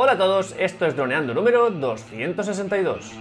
[0.00, 3.14] Hola a todos, esto es Droneando número 262.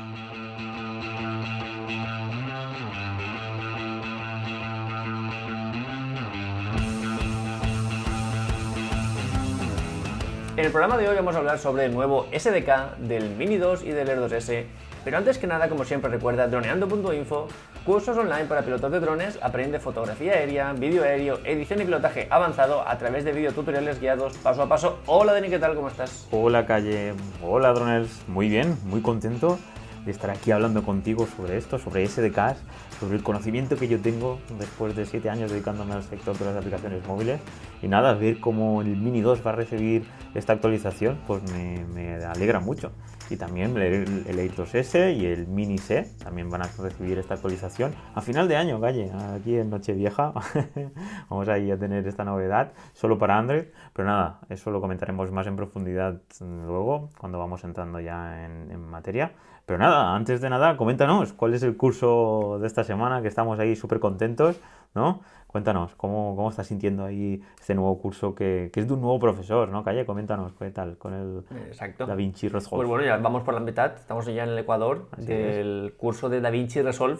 [10.55, 13.81] En el programa de hoy vamos a hablar sobre el nuevo SDK del Mini 2
[13.81, 14.65] y del Air 2S,
[15.07, 17.47] pero antes que nada, como siempre recuerda, droneando.info,
[17.85, 22.85] cursos online para pilotos de drones, aprende fotografía aérea, vídeo aéreo, edición y pilotaje avanzado
[22.85, 24.99] a través de videotutoriales guiados paso a paso.
[25.05, 25.75] Hola Dani, ¿qué tal?
[25.75, 26.27] ¿Cómo estás?
[26.31, 29.57] Hola Calle, hola Droners, muy bien, muy contento
[30.03, 32.61] de estar aquí hablando contigo sobre esto, sobre SDKs,
[32.99, 36.57] sobre el conocimiento que yo tengo después de 7 años dedicándome al sector de las
[36.57, 37.39] aplicaciones móviles.
[37.81, 42.15] Y nada, ver cómo el Mini 2 va a recibir esta actualización, pues me, me
[42.25, 42.91] alegra mucho.
[43.29, 47.93] Y también el, el 2S y el Mini C también van a recibir esta actualización
[48.15, 50.33] a final de año, Calle, aquí en Nochevieja.
[51.29, 53.65] Vamos ahí a tener esta novedad solo para Android.
[53.93, 58.81] Pero nada, eso lo comentaremos más en profundidad luego, cuando vamos entrando ya en, en
[58.87, 59.31] materia.
[59.65, 63.59] Pero nada, antes de nada, coméntanos cuál es el curso de esta semana, que estamos
[63.59, 64.61] ahí súper contentos,
[64.95, 65.19] ¿no?
[65.57, 69.17] Cuéntanos, ¿cómo, ¿cómo estás sintiendo ahí este nuevo curso que, que, es de un nuevo
[69.17, 69.83] profesor, ¿no?
[69.83, 72.05] Calle, coméntanos, ¿qué tal con el Exacto.
[72.05, 72.75] Da Vinci Resolve?
[72.85, 76.29] Pues bueno, ya vamos por la mitad, estamos ya en el Ecuador Así del curso
[76.29, 77.17] de Da Vinci Resolve,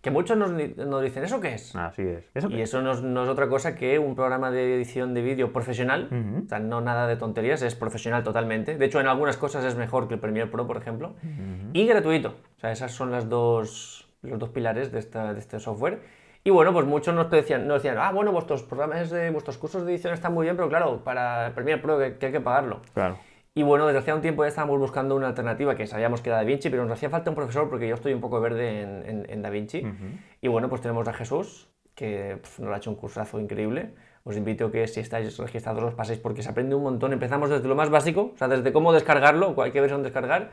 [0.00, 1.76] que muchos nos, nos, dicen, ¿eso qué es?
[1.76, 2.28] Así es.
[2.34, 5.22] ¿Eso y eso no es, no es, otra cosa que un programa de edición de
[5.22, 6.44] vídeo profesional, Uh -huh.
[6.46, 8.76] o sea, no nada de tonterías, es profesional totalmente.
[8.76, 11.70] De hecho, en algunas cosas es mejor que el Premiere Pro, por ejemplo, Uh -huh.
[11.72, 12.34] y gratuito.
[12.56, 16.25] O sea, esas son las dos, los dos pilares de, esta, de este software.
[16.46, 19.84] Y bueno, pues muchos nos decían, nos decían, ah, bueno, vuestros programas, de, vuestros cursos
[19.84, 22.82] de edición están muy bien, pero claro, para Premiere Pro que, que hay que pagarlo.
[22.94, 23.18] Claro.
[23.52, 26.36] Y bueno, desde hace un tiempo ya estábamos buscando una alternativa que sabíamos que era
[26.36, 29.26] DaVinci, pero nos hacía falta un profesor porque yo estoy un poco verde en, en,
[29.28, 29.80] en DaVinci.
[29.80, 30.20] Uh -huh.
[30.42, 33.94] Y bueno, pues tenemos a Jesús, que pff, nos ha hecho un cursazo increíble.
[34.22, 37.12] Os invito a que si estáis registrados os paséis porque se aprende un montón.
[37.12, 40.50] Empezamos desde lo más básico, o sea, desde cómo descargarlo, cualquier versión descargar,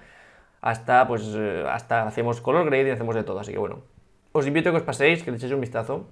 [0.59, 3.39] hasta pues eh, hasta hacemos color grade y hacemos de todo.
[3.39, 3.83] Así que bueno,
[4.33, 6.09] os invito a que os paséis, que le echéis un vistazo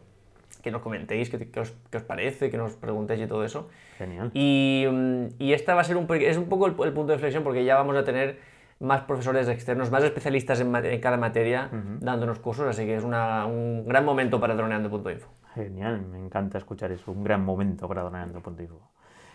[0.62, 3.68] que nos comentéis qué, qué, os, qué, os, parece, que nos preguntéis y todo eso.
[3.97, 4.29] Genial.
[4.34, 4.85] Y,
[5.40, 7.66] y esta va a ser un, es un poco el, el, punto de inflexión porque
[7.66, 8.40] ya vamos a tener
[8.79, 12.00] más profesores externos, más especialistas en, en cada materia uh -huh.
[12.00, 15.28] dándonos cursos, así que es una, un gran momento para droneando.info.
[15.53, 18.79] Genial, me encanta escuchar eso, un gran momento para droneando.info.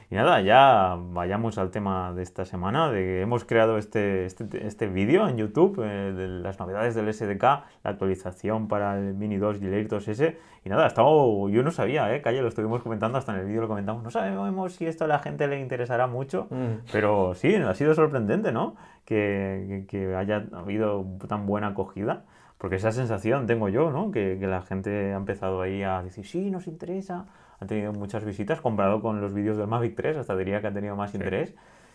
[0.09, 2.93] Y nada, ya vayamos al tema de esta semana.
[2.93, 7.43] De, hemos creado este, este, este vídeo en YouTube eh, de las novedades del SDK,
[7.43, 10.37] la actualización para el Mini 2 y el Air 2S.
[10.65, 12.22] Y nada, estado, yo no sabía, ¿eh?
[12.22, 14.05] Calle, lo estuvimos comentando, hasta en el vídeo lo comentamos.
[14.05, 16.87] No sabemos si esto a la gente le interesará mucho, mm.
[16.93, 18.77] pero sí, ha sido sorprendente, ¿no?
[19.05, 22.25] Que, que, que haya habido tan buena acogida.
[22.59, 24.12] Porque esa sensación tengo yo, ¿no?
[24.12, 27.27] Que, que la gente ha empezado ahí a decir, sí, nos interesa
[27.61, 30.75] han tenido muchas visitas comparado con los vídeos del Mavic 3, hasta diría que han
[30.75, 31.17] tenido más sí.
[31.17, 31.55] interés.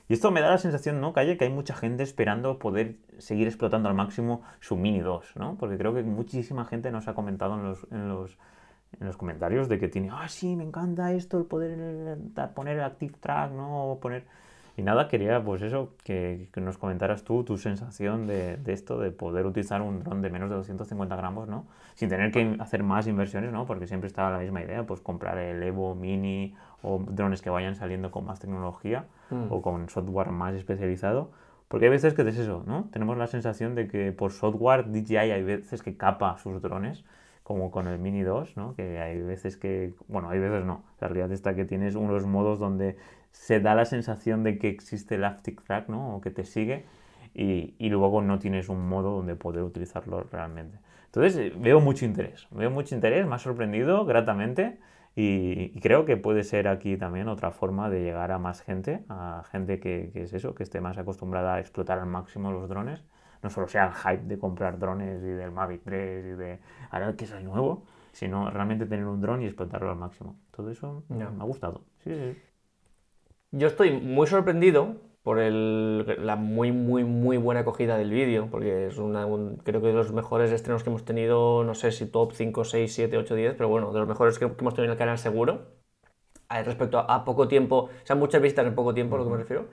[0.10, 1.38] Y esto me da la sensación, ¿no, Calle?
[1.38, 5.56] Que hay mucha gente esperando poder seguir explotando al máximo su Mini 2, ¿no?
[5.58, 8.38] Porque creo que muchísima gente nos ha comentado en los, en los,
[9.00, 12.18] en los comentarios de que tiene, ah, sí, me encanta esto, el poder
[12.54, 14.00] poner el Active Track, ¿no?
[14.02, 14.26] Poner...
[14.82, 18.98] Y nada, quería, pues eso, que, que nos comentaras tú tu sensación de, de, esto,
[19.00, 21.68] de poder utilizar un dron de menos de 250 gramos, ¿no?
[21.94, 23.68] Sin tener que hacer más inversiones, ¿no?
[23.68, 27.76] Porque siempre estaba la misma idea, pues comprar el Evo Mini o drones que vayan
[27.76, 29.52] saliendo con más tecnología mm.
[29.52, 31.30] o con software más especializado.
[31.68, 32.90] Porque hay veces que es eso, ¿no?
[32.92, 37.06] Tenemos la sensación de que por software DJI hay veces que capa sus drones,
[37.44, 38.74] como con el Mini 2, ¿no?
[38.74, 40.82] Que hay veces que, bueno, hay veces no.
[41.00, 42.98] La realidad está que tienes unos modos donde
[43.32, 46.16] se da la sensación de que existe el Aftic Track, ¿no?
[46.16, 46.86] O que te sigue
[47.34, 50.78] y, y, luego no tienes un modo donde poder utilizarlo realmente.
[51.06, 54.80] Entonces eh, veo mucho interés, veo mucho interés, me ha sorprendido gratamente
[55.16, 59.04] y, y, creo que puede ser aquí también otra forma de llegar a más gente,
[59.10, 62.70] a gente que, que, es eso, que esté más acostumbrada a explotar al máximo los
[62.70, 63.04] drones.
[63.44, 66.60] No solo sea el hype de comprar drones y del Mavic 3 y de
[66.92, 70.36] ahora que es el nuevo, sino realmente tener un dron y explotarlo al máximo.
[70.52, 71.32] Todo eso no.
[71.32, 71.82] me ha gustado.
[72.04, 72.38] Sí, sí.
[73.52, 78.88] Yo estoy muy sorprendido por el, la muy, muy, muy buena acogida del vídeo, porque
[78.88, 82.06] es una, un, creo que de los mejores estrenos que hemos tenido, no sé si
[82.06, 84.86] top 5, 6, 7, 8, 10, pero bueno, de los mejores que, que hemos tenido
[84.86, 85.68] en el canal seguro,
[86.50, 89.32] respecto a, a, poco tiempo, o sea, muchas visitas en poco tiempo, a lo que
[89.32, 89.66] me refiero.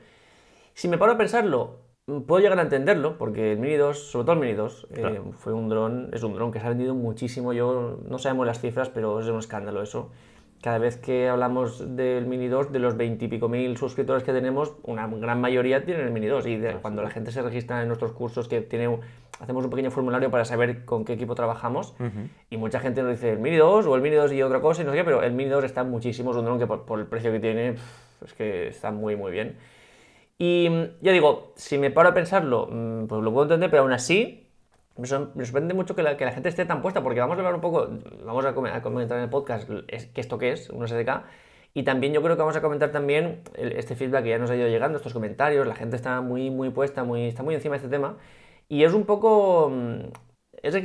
[0.74, 1.78] Si me paro a pensarlo,
[2.26, 5.14] puedo llegar a entenderlo, porque el Mini 2, sobre todo el Mini 2, claro.
[5.14, 8.44] eh, fue un dron, es un dron que se ha vendido muchísimo, yo no sabemos
[8.44, 10.10] las cifras, pero es un escándalo eso
[10.62, 14.32] cada vez que hablamos del Mini 2, de los 20 y pico mil suscriptores que
[14.32, 16.46] tenemos, una gran mayoría tienen el Mini 2.
[16.46, 18.98] Y de, cuando la gente se registra en nuestros cursos, que tiene,
[19.40, 22.28] hacemos un pequeño formulario para saber con qué equipo trabajamos, uh -huh.
[22.50, 24.82] y mucha gente nos dice el Mini 2 o el Mini 2 y otra cosa,
[24.82, 26.84] y no sé qué, pero el Mini 2 está muchísimo, es un dron que por,
[26.84, 27.76] por el precio que tiene,
[28.24, 29.56] es que está muy, muy bien.
[30.38, 30.68] Y
[31.00, 34.47] ya digo, si me paro a pensarlo, mm, pues lo puedo entender, pero aún así
[34.98, 37.54] me, sorprende mucho que la, que la, gente esté tan puesta, porque vamos a hablar
[37.54, 37.88] un poco,
[38.24, 38.52] vamos a,
[38.82, 41.22] comentar en el podcast qué esto qué es, un SDK,
[41.72, 44.56] y también yo creo que vamos a comentar también este feedback que ya nos ha
[44.56, 47.76] ido llegando, estos comentarios, la gente está muy, muy puesta, muy, está muy encima de
[47.76, 48.16] este tema,
[48.68, 49.70] y es un poco...
[49.70, 50.10] Mm,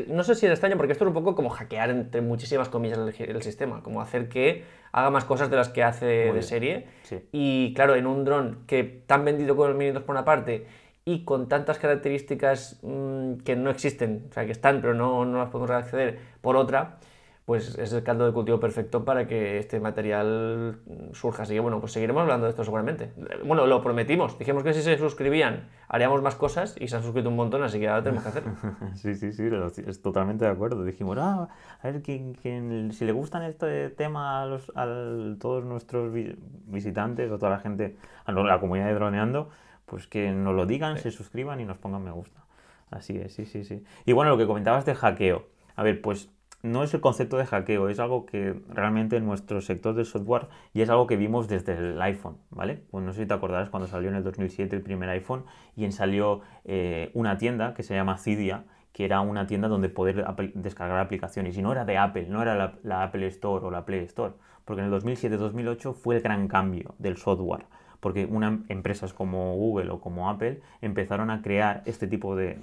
[0.10, 3.00] no sé si es extraño, porque esto es un poco como hackear entre muchísimas comillas
[3.00, 6.86] el, sistema, como hacer que haga más cosas de las que hace de serie.
[7.31, 10.68] Y claro, en un dron que tan vendido con el Mini 2 por una parte
[11.05, 15.39] y con tantas características mm, que no existen, o sea, que están pero no, no
[15.39, 17.00] las podemos acceder por otra,
[17.45, 20.79] pues es el caldo de cultivo perfecto para que este material
[21.11, 21.44] surja.
[21.44, 23.11] Así que bueno, pues seguiremos hablando de esto seguramente.
[23.44, 27.29] Bueno, lo prometimos, dijimos que si se suscribían haríamos más cosas y se han suscrito
[27.29, 28.53] un montón, así que ahora tenemos que hacerlo.
[28.95, 29.50] sí, sí, sí,
[29.85, 30.85] es totalmente de acuerdo.
[30.85, 31.50] Dijimos, ah,
[31.81, 34.85] a ver, si le gustan este tema a, los, a
[35.38, 39.50] todos nuestros visitantes o toda la gente, a la comunidad de Droneando,
[39.85, 42.44] pues que nos lo digan, se suscriban y nos pongan me gusta.
[42.91, 43.83] Así es, sí, sí, sí.
[44.06, 45.47] Y bueno, lo que comentabas de hackeo.
[45.75, 46.30] A ver, pues
[46.63, 50.47] no es el concepto de hackeo, es algo que realmente en nuestro sector del software
[50.74, 52.81] y es algo que vimos desde el iPhone, ¿vale?
[52.89, 55.44] Pues no sé si te acordarás cuando salió en el 2007 el primer iPhone
[55.75, 58.63] y en salió eh, una tienda que se llama Cydia,
[58.94, 62.56] que era una tienda donde poder descargar aplicaciones y no era de Apple, no era
[62.56, 64.33] la, la Apple Store o la Play Store,
[64.63, 67.65] porque en el 2007-2008 fue el gran cambio del software
[68.03, 72.57] porque una, empresas como Google o como Apple empezaron a crear este tipo de,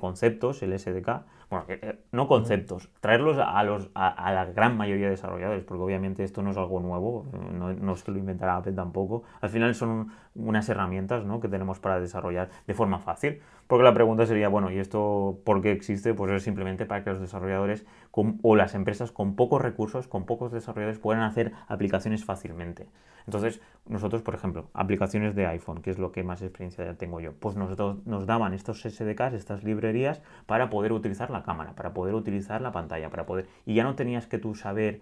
[0.00, 5.06] conceptos, el SDK, bueno, eh, eh, no conceptos, traerlos a, los, a, la gran mayoría
[5.06, 8.72] de desarrolladores, porque obviamente esto no es algo nuevo, no, es que lo inventara Apple
[8.72, 11.40] tampoco, al final son unas herramientas ¿no?
[11.40, 15.60] que tenemos para desarrollar de forma fácil, porque la pregunta sería, bueno, ¿y esto por
[15.60, 16.14] qué existe?
[16.14, 20.52] Pues es simplemente para que los desarrolladores o las empresas con pocos recursos, con pocos
[20.52, 22.88] desarrolladores, puedan hacer aplicaciones fácilmente.
[23.26, 27.32] Entonces, nosotros, por ejemplo, aplicaciones de iPhone, que es lo que más experiencia tengo yo,
[27.34, 32.14] pues nosotros nos daban estos SDKs, estas librerías, para poder utilizar la cámara, para poder
[32.14, 33.48] utilizar la pantalla, para poder...
[33.66, 35.00] Y ya no tenías que tú saber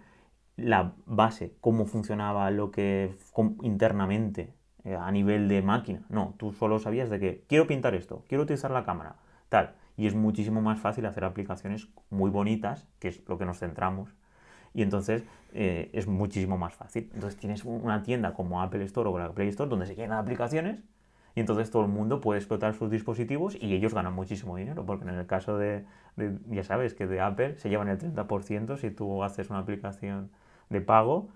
[0.56, 3.14] la base, cómo funcionaba lo que
[3.62, 4.54] internamente
[4.84, 6.02] eh, a nivel de máquina.
[6.08, 9.16] No, tú solo sabías de que quiero pintar esto, quiero utilizar la cámara,
[9.48, 9.74] tal.
[9.96, 14.14] Y es muchísimo más fácil hacer aplicaciones muy bonitas, que es lo que nos centramos
[14.74, 15.24] y entonces
[15.54, 17.10] eh, es muchísimo más fácil.
[17.14, 20.82] Entonces tienes una tienda como Apple Store o la Play Store donde se llenan aplicaciones
[21.38, 25.04] y entonces todo el mundo puede explotar sus dispositivos y ellos ganan muchísimo dinero, porque
[25.04, 25.84] en el caso de,
[26.50, 30.32] ya sabes, que de Apple se llevan el 30% si tú haces una aplicación
[30.68, 31.28] de pago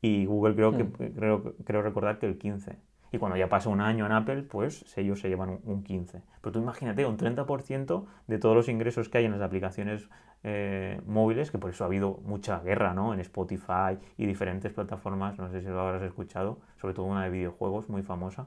[0.00, 1.12] y Google creo que hmm.
[1.16, 2.76] creo, creo recordar que el 15%.
[3.10, 6.22] Y cuando ya pasa un año en Apple, pues ellos se llevan un 15%.
[6.40, 10.08] Pero tú imagínate, un 30% de todos los ingresos que hay en las aplicaciones
[10.44, 13.12] eh, móviles, que por eso ha habido mucha guerra ¿no?
[13.12, 17.30] en Spotify y diferentes plataformas, no sé si lo habrás escuchado, sobre todo una de
[17.30, 18.46] videojuegos muy famosa,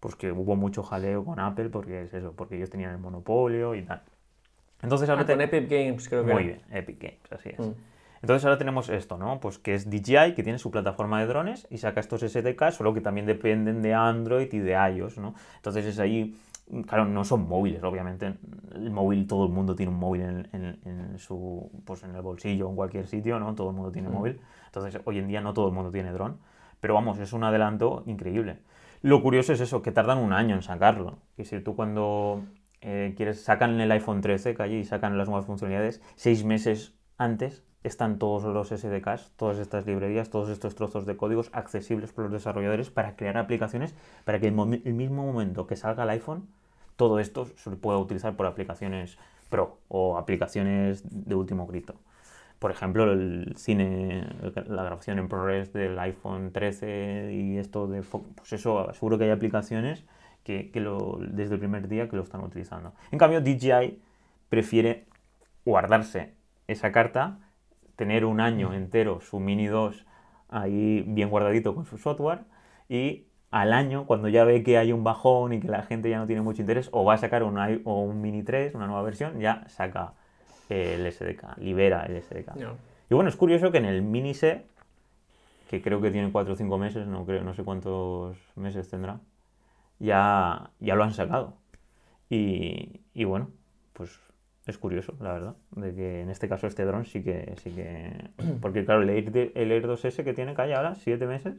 [0.00, 3.74] pues que hubo mucho jaleo con Apple porque es eso, porque ellos tenían el monopolio
[3.74, 4.02] y tal.
[4.82, 7.58] Entonces ahora ah, con Epic Games creo que Muy bien, Epic Games, así es.
[7.58, 7.72] Mm.
[8.22, 9.40] Entonces ahora tenemos esto, ¿no?
[9.40, 12.92] Pues que es DJI, que tiene su plataforma de drones y saca estos SDK, solo
[12.94, 15.34] que también dependen de Android y de iOS, ¿no?
[15.56, 16.36] Entonces es ahí
[16.86, 18.34] Claro, no son móviles, obviamente.
[18.74, 22.70] El móvil, todo el mundo tiene un móvil en, su, pues en el bolsillo o
[22.70, 23.54] en cualquier sitio, ¿no?
[23.54, 24.12] Todo el mundo tiene mm.
[24.12, 24.40] móvil.
[24.66, 26.38] Entonces, hoy en día no todo el mundo tiene dron.
[26.80, 28.58] Pero vamos, es un adelanto increíble.
[29.06, 31.20] Lo curioso es eso, que tardan un año en sacarlo.
[31.36, 32.42] Que si tú cuando
[32.80, 37.62] eh, quieres, sacan el iPhone 13, que allí sacan las nuevas funcionalidades, seis meses antes
[37.84, 42.32] están todos los SDKs, todas estas librerías, todos estos trozos de códigos accesibles por los
[42.32, 46.48] desarrolladores para crear aplicaciones para que el mismo momento que salga el iPhone,
[46.96, 49.18] todo esto se pueda utilizar por aplicaciones
[49.50, 51.94] pro o aplicaciones de último grito.
[52.58, 54.26] Por ejemplo, el cine,
[54.66, 58.02] la grabación en ProRes del iPhone 13 y esto de...
[58.02, 60.04] Pues eso, seguro que hay aplicaciones
[60.42, 62.94] que, que lo, desde el primer día que lo están utilizando.
[63.10, 64.00] En cambio, DJI
[64.48, 65.06] prefiere
[65.64, 66.34] guardarse
[66.66, 67.40] esa carta
[67.96, 70.06] tener un año entero su Mini 2
[70.48, 72.40] ahí bien guardadito con su software
[72.88, 76.18] y al año, cuando ya ve que hay un bajón y que la gente ya
[76.18, 79.02] no tiene mucho interés, o va a sacar un, o un Mini 3, una nueva
[79.02, 80.14] versión, ya saca
[80.68, 82.56] el SDK, libera el SDK.
[83.08, 84.66] Y bueno, es curioso que en el Mini C,
[85.70, 89.20] que creo que tiene 4 o 5 meses, no, creo, no sé cuántos meses tendrá,
[89.98, 91.54] ya, ya lo han sacado.
[92.28, 93.50] Y, y bueno,
[93.92, 94.20] pues
[94.66, 98.30] es curioso, la verdad, de que en este caso este dron sí que, sí que...
[98.60, 101.54] Porque claro, el Air, el Air 2S que tiene calle ahora, siete meses,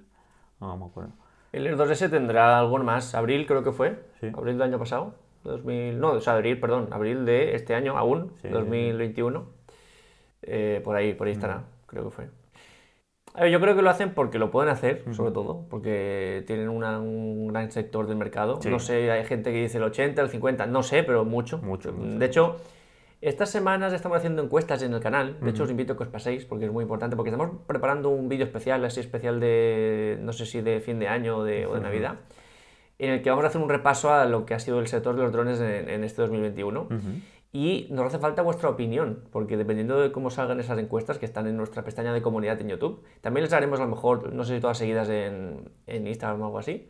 [0.59, 1.13] no me acuerdo.
[1.53, 5.99] El Air 2S tendrá algo más, abril creo que fue, abril del año pasado, 2000,
[5.99, 9.45] no, o sea, abril, perdón, abril de este año aún, 2021,
[10.43, 11.63] eh, por ahí, por ahí estará, mm.
[11.87, 12.29] creo que fue.
[13.33, 16.69] A ver, yo creo que lo hacen porque lo pueden hacer, sobre todo, porque tienen
[16.69, 18.59] una- un gran sector del mercado.
[18.61, 18.69] Sí.
[18.69, 21.59] No sé, hay gente que dice el 80, el 50, no sé, pero mucho.
[21.59, 22.17] Mucho, mucho.
[22.17, 22.55] De hecho,
[23.21, 25.37] estas semanas estamos haciendo encuestas en el canal.
[25.41, 28.09] De hecho, os invito a que os paséis porque es muy importante, porque estamos preparando
[28.09, 31.67] un vídeo especial, así especial de, no sé si de fin de año o de,
[31.67, 32.15] o de Navidad,
[32.99, 35.15] en el que vamos a hacer un repaso a lo que ha sido el sector
[35.15, 36.87] de los drones en, en este 2021.
[37.53, 41.47] Y nos hace falta vuestra opinión, porque dependiendo de cómo salgan esas encuestas que están
[41.47, 44.55] en nuestra pestaña de comunidad en YouTube, también les haremos a lo mejor, no sé
[44.55, 46.89] si todas seguidas en, en Instagram o algo así.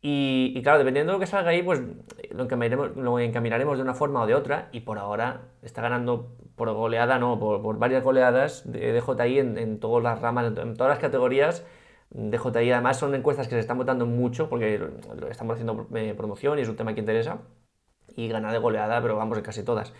[0.00, 1.80] Y, y claro, dependiendo de lo que salga ahí, pues
[2.30, 4.68] lo encaminaremos, lo encaminaremos de una forma o de otra.
[4.72, 9.58] Y por ahora está ganando por goleada, no, por, por varias goleadas de DJI en,
[9.58, 11.64] en todas las ramas, en todas las categorías.
[12.10, 14.80] DJI además son encuestas que se están votando mucho porque
[15.30, 17.42] estamos haciendo eh, promoción y es un tema que interesa.
[18.16, 19.92] Y gana de goleada, pero vamos, en casi todas.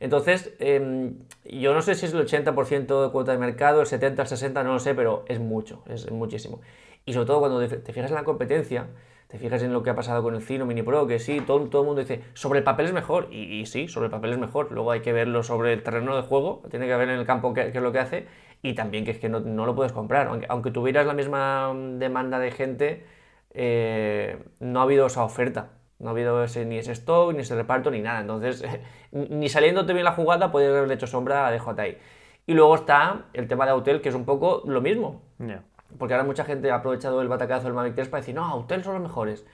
[0.00, 4.22] Entonces, em, yo no sé si es el 80% de cuota de mercado, el 70,
[4.22, 6.60] el 60, no lo sé, pero es mucho, es muchísimo.
[7.04, 8.88] Y sobre todo cuando te fijas en la competencia,
[9.28, 11.60] te fijas en lo que ha pasado con el Cino Mini Pro, que sí, todo,
[11.68, 14.38] todo el mundo dice, sobre el papel es mejor, y, sí, sobre el papel es
[14.38, 14.72] mejor.
[14.72, 17.52] Luego hay que verlo sobre el terreno de juego, tiene que ver en el campo
[17.52, 18.26] qué, es lo que hace,
[18.62, 20.28] y también que es que no, no lo puedes comprar.
[20.28, 23.04] Aunque, aunque tuvieras la misma demanda de gente,
[23.52, 25.72] eh, no ha habido esa oferta.
[25.98, 28.20] No ha habido ni ese stock, ni ese reparto, ni nada.
[28.20, 28.64] Entonces,
[29.12, 31.98] ni saliéndote bien la jugada, puedes haberle hecho sombra a DJI.
[32.46, 35.22] Y luego está el tema de Autel, que es un poco lo mismo.
[35.38, 35.64] Ya.
[35.96, 38.84] Porque ahora mucha gente ha aprovechado el batacazo del Mavic 3 para decir, no, Autel
[38.84, 39.46] son los mejores.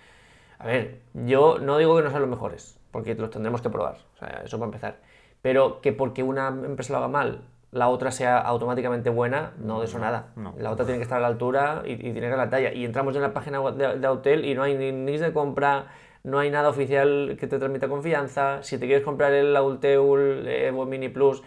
[0.59, 3.99] A ver, yo no digo que no sean los mejores, porque los tendremos que probar.
[4.15, 4.97] O sea, eso para empezar.
[5.43, 9.87] Pero que porque una empresa lo haga mal, la otra sea automáticamente buena, no de
[9.87, 10.29] eso nada.
[10.37, 10.55] no.
[10.59, 12.49] La otra tiene que estar a la altura y, y tiene que ir a la
[12.49, 12.73] talla.
[12.73, 15.89] Y entramos en la página de, de Autel y no hay ni links de compra,
[16.23, 18.63] no hay nada oficial que te transmita confianza.
[18.63, 21.43] Si te quieres comprar el Auteul Evo Mini Plus, eh,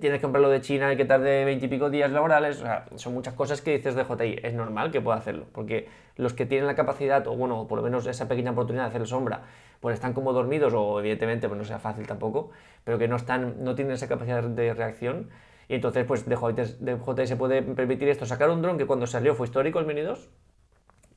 [0.00, 2.62] tienes que comprarlo de China y que tarde 20 y pico días laborales.
[2.96, 4.40] Son muchas cosas que dices de JI.
[4.42, 7.82] Es normal que pueda hacerlo, porque los que tienen la capacidad, o bueno, por lo
[7.84, 9.42] menos esa pequeña oportunidad de hacer sombra,
[9.80, 12.50] pues están como dormidos, o evidentemente pues no sea fácil tampoco,
[12.84, 15.30] pero que no, están, no tienen esa capacidad de reacción.
[15.68, 19.34] Y entonces, pues DJI, DJI se puede permitir esto, sacar un dron que cuando salió
[19.34, 20.30] fue histórico, el Mini 2,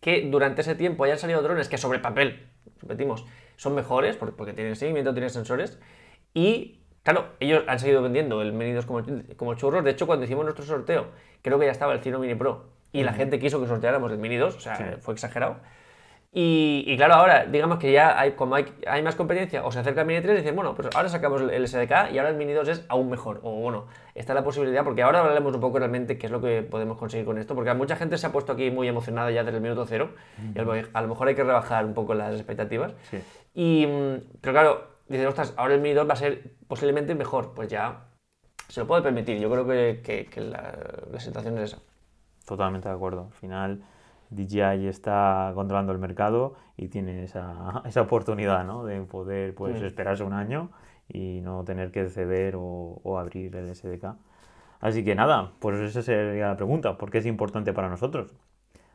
[0.02, 2.48] que durante ese tiempo hayan salido drones que sobre papel,
[2.82, 3.26] repetimos,
[3.56, 5.80] son mejores por- porque tienen seguimiento, tienen sensores
[6.34, 9.02] y claro, ellos han seguido vendiendo el Mini 2 como,
[9.38, 9.84] como churros.
[9.84, 11.08] De hecho, cuando hicimos nuestro sorteo,
[11.42, 14.18] creo que ya estaba el Cino Mini Pro y la gente quiso que sorteáramos el
[14.18, 14.84] Mini 2, o sea, Sí.
[15.00, 15.58] fue exagerado.
[16.34, 19.80] Y, y claro, ahora, digamos que ya hay, como hay, hay más competencia, o se
[19.80, 22.30] acerca el Mini 3 y dicen, bueno, pues ahora sacamos el, el SDK y ahora
[22.30, 23.42] el Mini 2 es aún mejor.
[23.44, 26.62] O bueno, está la posibilidad, porque ahora hablaremos un poco realmente qué es lo que
[26.64, 29.58] podemos conseguir con esto, porque mucha gente se ha puesto aquí muy emocionada ya desde
[29.58, 30.12] el minuto cero,
[30.56, 32.94] y a lo, a lo mejor hay que rebajar un poco las expectativas.
[33.10, 33.20] Sí.
[33.54, 37.54] Y, mm, pero claro, dices, ostras, ahora el Mini 2 va a ser posiblemente mejor,
[37.54, 38.08] pues ya
[38.68, 39.40] se lo puede permitir.
[39.40, 40.74] Yo creo que, que- que la,
[41.12, 41.82] la situación es esa.
[42.46, 43.26] Totalmente de acuerdo.
[43.28, 43.84] Al final,
[44.30, 48.84] DJI está controlando el mercado y tiene esa, esa oportunidad ¿no?
[48.86, 49.86] de poder pues, Mm.
[49.86, 50.72] esperarse un año
[51.10, 54.16] y no tener que ceder o, o abrir el SDK.
[54.80, 56.98] Así que nada, pues esa sería la pregunta.
[56.98, 58.34] ¿Por qué es importante para nosotros?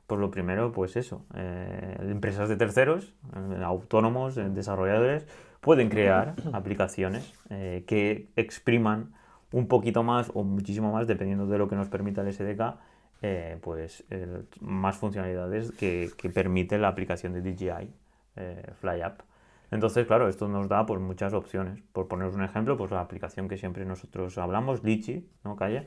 [0.08, 5.26] Pues lo primero, pues eso, eh, empresas de terceros, eh, autónomos, eh, desarrolladores,
[5.60, 9.12] pueden crear aplicaciones eh, que expriman
[9.52, 12.76] un poquito más o muchísimo más, dependiendo de lo que nos permita el SDK,
[13.22, 17.90] eh, pues el- más funcionalidades que, que permite la aplicación de DJI
[18.36, 19.22] eh, FlyUp.
[19.70, 21.82] Entonces, claro, esto nos da pues, muchas opciones.
[21.92, 25.84] Por poneros un ejemplo, pues la aplicación que siempre nosotros hablamos, Litchi, ¿no, Calla?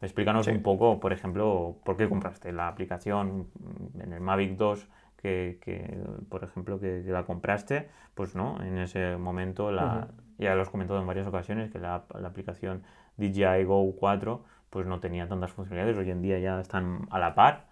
[0.00, 3.48] Explícanos un poco, por ejemplo, por qué compraste la aplicación
[4.00, 4.86] en el Mavic 2,
[5.20, 5.98] que, que,
[6.28, 10.08] por ejemplo, que, que la compraste, pues no, en ese momento, la,
[10.38, 12.82] ya lo has comentado en varias ocasiones, que la, la aplicación
[13.16, 17.34] DJI Go 4 pues no tenía tantas funcionalidades, hoy en día ya están a la
[17.34, 17.64] par,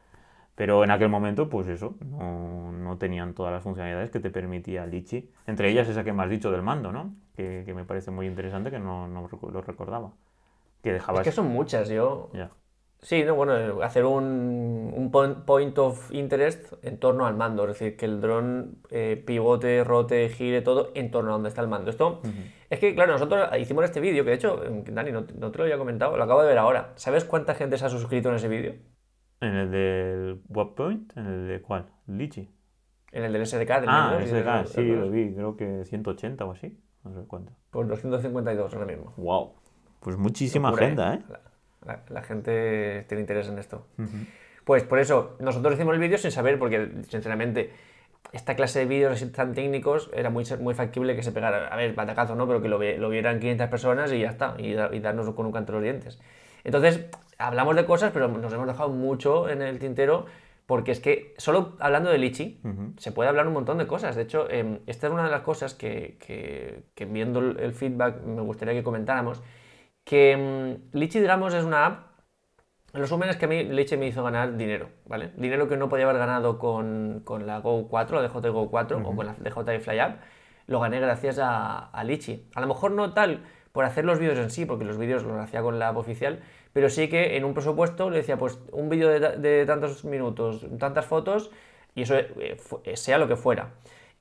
[0.55, 4.87] pero en aquel momento, pues eso, no, no tenían todas las funcionalidades que te permitía
[4.87, 5.31] Litchi.
[5.47, 7.15] Entre ellas esa que me has dicho del mando, ¿no?
[7.37, 10.13] Que, que me parece muy interesante, que no, no lo recordaba.
[10.83, 11.21] Que dejabas...
[11.21, 12.31] Es que son muchas, yo...
[12.33, 12.51] Ya.
[13.07, 17.97] Sí, no, bueno, hacer un, un point, of interest en torno al mando, es decir,
[17.97, 21.89] que el dron eh, pivote, rote, gire todo en torno a donde está el mando.
[21.89, 22.21] Esto
[22.69, 25.53] es que, claro, nosotros hicimos este vídeo, que de hecho, eh, Dani, no, te- no
[25.53, 26.95] te lo había comentado, lo acabo de ver ahora.
[26.97, 28.75] ¿Sabes cuánta gente se ha suscrito en ese vídeo?
[29.41, 31.17] ¿En el del Webpoint?
[31.17, 31.87] ¿En el de cuál?
[32.09, 32.51] Litchi.
[33.13, 36.51] En el del SDK, del Ah, ese de- sí, lo vi, creo que 180 o
[36.51, 37.53] así, no sé cuánto.
[37.71, 39.15] Por 252 ahora mismo.
[39.17, 39.53] Wow.
[40.01, 41.23] Pues muchísima Locura, agenda, ¿eh?
[41.29, 41.41] La,
[41.87, 43.87] la- la gente tiene interés en esto.
[44.65, 47.71] Pues por eso, nosotros hicimos el vídeo sin saber, porque sinceramente,
[48.33, 51.77] esta clase de vídeos así tan técnicos era muy, muy factible que se pegara, a
[51.77, 52.47] ver, batacazo, ¿no?
[52.49, 55.53] Pero que lo, lo vieran 500 personas y ya está, y, y darnos con un
[55.53, 56.19] canto en los dientes.
[56.65, 57.07] Entonces,
[57.39, 60.27] hablamos de cosas, pero nos hemos dejado mucho en el tintero
[60.67, 62.59] porque es que solo hablando de Lichi
[62.99, 64.17] se puede hablar un montón de cosas.
[64.17, 68.41] De hecho, em, esta es una de las cosas que, que, viendo el feedback me
[68.43, 69.41] gustaría que comentáramos,
[70.07, 72.07] que em, Lichi, digamos, es una app
[72.97, 75.31] en resumen es que a mí Leche me hizo ganar dinero, ¿vale?
[75.37, 79.15] Dinero que no podía haber ganado con, la Go 4, la DJ Go 4 o
[79.15, 80.23] con la DJ Fly App,
[80.67, 82.49] lo gané gracias a, a Lichi.
[82.55, 85.39] A lo mejor no tal por hacer los vídeos en sí, porque los vídeos los
[85.39, 86.41] hacía con la app oficial,
[86.73, 91.05] pero sí que en un presupuesto le decía, pues un vídeo de, tantos minutos, tantas
[91.05, 91.51] fotos,
[91.95, 92.57] y eso eh,
[92.95, 93.75] sea lo que fuera.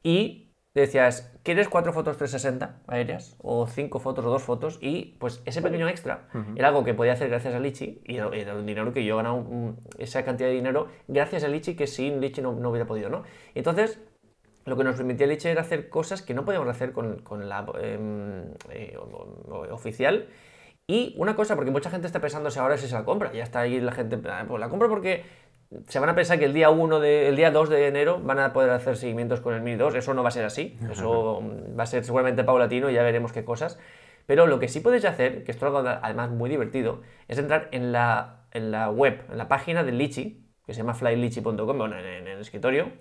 [0.04, 0.45] Y
[0.82, 3.38] decías, ¿quieres cuatro fotos 360 aéreas?
[3.42, 4.78] O cinco fotos o dos fotos.
[4.82, 8.56] Y pues ese pequeño extra era algo que podía hacer gracias a Lichi y era,
[8.56, 12.20] un dinero que yo he ganado esa cantidad de dinero gracias a Lichi que sin
[12.20, 13.24] Lichi no, no, hubiera podido, ¿no?
[13.54, 14.02] Entonces,
[14.66, 17.66] lo que nos permitía Lichi era hacer cosas que no podíamos hacer con, con la
[17.82, 18.98] em, eh,
[19.72, 20.28] oficial.
[20.88, 23.44] Y una cosa, porque mucha gente está pensando si ahora si se la compra, ya
[23.44, 25.24] está ahí la gente, ah, pues la compra porque
[25.88, 28.40] se van a pensar que el día 1 de, el día 2 de enero van
[28.40, 29.96] a poder hacer seguimientos con el Mini 2.
[29.96, 30.78] Eso no va a ser así.
[30.92, 31.42] Eso
[31.78, 33.80] va a ser seguramente paulatino y ya veremos qué cosas.
[34.26, 37.70] Pero lo que sí podéis hacer, que esto es algo además muy divertido, es entrar
[37.72, 41.98] en la, en la web, en la página de Lichi, que se llama flylichi.com, bueno,
[41.98, 42.92] en, el escritorio,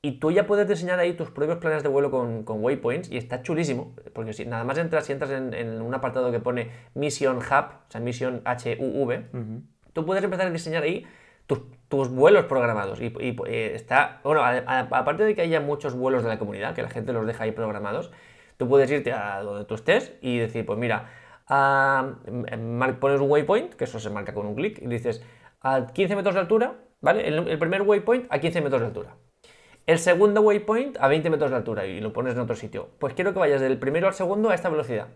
[0.00, 3.18] y tú ya puedes diseñar ahí tus propios planes de vuelo con, con waypoints y
[3.18, 7.36] está chulísimo, porque si nada más entras, si entras en, un apartado que pone Mission
[7.36, 9.24] Hub, o sea, Mission HUV,
[9.92, 11.06] tú puedes empezar a diseñar ahí
[11.46, 11.60] tus,
[11.92, 13.00] vuelos programados.
[13.00, 13.12] Y,
[13.46, 17.12] eh, está, bueno, aparte de que haya muchos vuelos de la comunidad, que la gente
[17.12, 18.10] los deja ahí programados,
[18.56, 21.10] tú puedes irte a donde tú estés y decir, pues mira,
[23.00, 25.22] pones un waypoint, que eso se marca con un clic, y dices,
[25.60, 27.26] a 15 metros de altura, ¿vale?
[27.26, 29.16] El, primer waypoint a 15 metros de altura.
[29.86, 32.90] El segundo waypoint a 20 metros de altura y lo pones en otro sitio.
[32.98, 35.08] Pues quiero que vayas del primero al segundo a esta velocidad.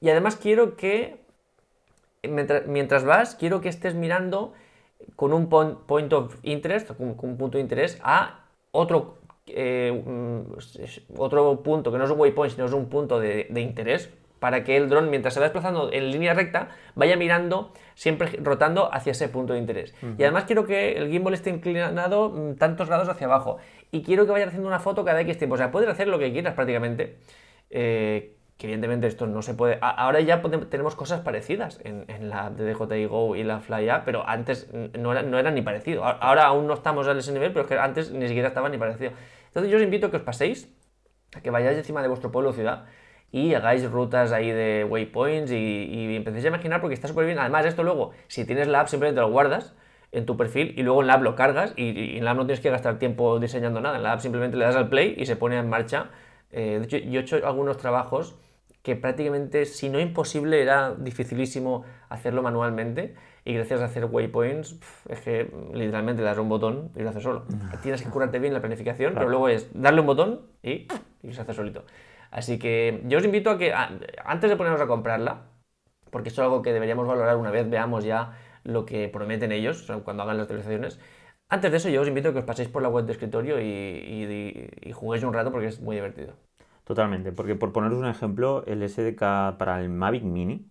[0.00, 1.20] Y además quiero que,
[2.22, 4.54] mientras vas, quiero que estés mirando
[5.16, 11.62] con un point of interest, con un punto de interés, a otro, eh, mm, otro
[11.62, 14.88] punto que no es un waypoint, sino es un punto de, interés, para que el
[14.88, 19.54] dron, mientras se va desplazando en línea recta, vaya mirando, siempre rotando hacia ese punto
[19.54, 19.94] de interés.
[20.16, 23.58] Y además quiero que el gimbal esté inclinado mm, tantos grados hacia abajo.
[23.90, 25.54] Y quiero que vaya haciendo una foto cada X tiempo.
[25.54, 27.18] O sea, puedes hacer lo que quieras prácticamente.
[27.70, 29.78] Eh, que evidentemente esto no se puede.
[29.80, 34.68] Ahora ya tenemos cosas parecidas en, la DJI Go y la Fly App, pero antes
[34.98, 36.04] no era, no ni parecido.
[36.04, 38.76] Ahora aún no estamos a ese nivel, pero es que antes ni siquiera estaba ni
[38.76, 39.12] parecido.
[39.46, 40.74] Entonces yo os invito a que os paséis,
[41.36, 42.86] a que vayáis encima de vuestro pueblo o ciudad
[43.30, 47.38] y hagáis rutas ahí de waypoints y, empecéis a imaginar porque está súper bien.
[47.38, 49.76] Además, esto luego, si tienes la app, simplemente lo guardas
[50.10, 52.46] en tu perfil y luego en la app lo cargas y, en la app no
[52.46, 53.98] tienes que gastar tiempo diseñando nada.
[53.98, 56.10] En la app simplemente le das al play y se pone en marcha.
[56.50, 58.36] Eh, de hecho, yo he hecho algunos trabajos
[58.88, 63.14] que prácticamente, si no imposible, era dificilísimo hacerlo manualmente.
[63.44, 67.44] Y gracias a hacer waypoints, es que literalmente das un botón y lo hace solo.
[67.82, 70.88] Tienes que curarte bien la planificación, pero luego es darle un botón y,
[71.22, 71.84] y, se hace solito.
[72.30, 73.74] Así que yo os invito a que,
[74.24, 75.42] antes de ponernos a comprarla,
[76.10, 79.86] porque esto es algo que deberíamos valorar una vez veamos ya lo que prometen ellos
[80.02, 80.98] cuando hagan las actualizaciones.
[81.50, 83.60] Antes de eso, yo os invito a que os paséis por la web de escritorio
[83.60, 86.47] y, y juguéis un rato porque es muy divertido.
[86.88, 90.66] Totalmente, porque por poneros un ejemplo, el SDK para el Mavic Mini,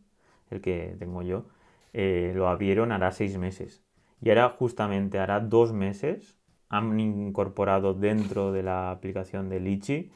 [0.50, 1.46] el que tengo yo,
[1.94, 3.84] eh, lo abrieron hará seis meses.
[4.20, 6.36] Y ahora justamente hará dos meses
[6.70, 10.12] han incorporado dentro de la aplicación de Litchi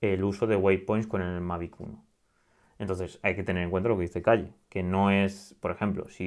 [0.00, 2.04] el uso de waypoints con el Mavic 1.
[2.80, 6.08] Entonces hay que tener en cuenta lo que dice Calle, que no es, por ejemplo,
[6.08, 6.24] si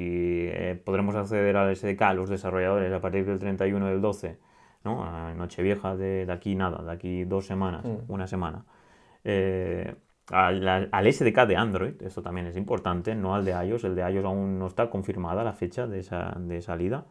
[0.48, 4.38] eh, podremos acceder al SDK los desarrolladores a partir del 31 del 12,
[4.84, 5.04] ¿no?
[5.04, 8.10] a Nochevieja de, de aquí nada, de aquí dos semanas, mm.
[8.10, 8.64] una semana
[9.24, 9.94] eh,
[10.30, 14.24] al, SDK de Android, esto también es importante, no al de iOS, el de iOS
[14.24, 17.06] aún no está confirmada la fecha de, esa, de salida.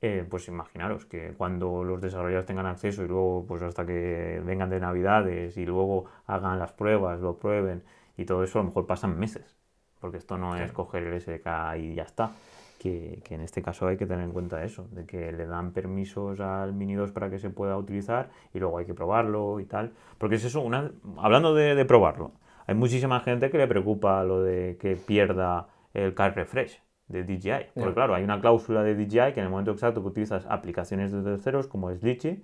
[0.00, 4.70] Eh, pues imaginaros que cuando los desarrolladores tengan acceso y luego pues hasta que vengan
[4.70, 7.82] de navidades y luego hagan las pruebas, lo prueben
[8.16, 9.56] y todo eso a lo mejor pasan meses,
[10.00, 12.30] porque esto no es coger el SDK y ya está
[12.78, 16.40] que, en este caso hay que tener en cuenta eso, de que le dan permisos
[16.40, 19.92] al Mini 2 para que se pueda utilizar y luego hay que probarlo y tal.
[20.16, 22.32] Porque es eso, una, hablando de, probarlo,
[22.66, 27.72] hay muchísima gente que le preocupa lo de que pierda el car refresh de DJI.
[27.74, 31.10] Porque claro, hay una cláusula de DJI que en el momento exacto que utilizas aplicaciones
[31.12, 32.42] de terceros como es Litchi,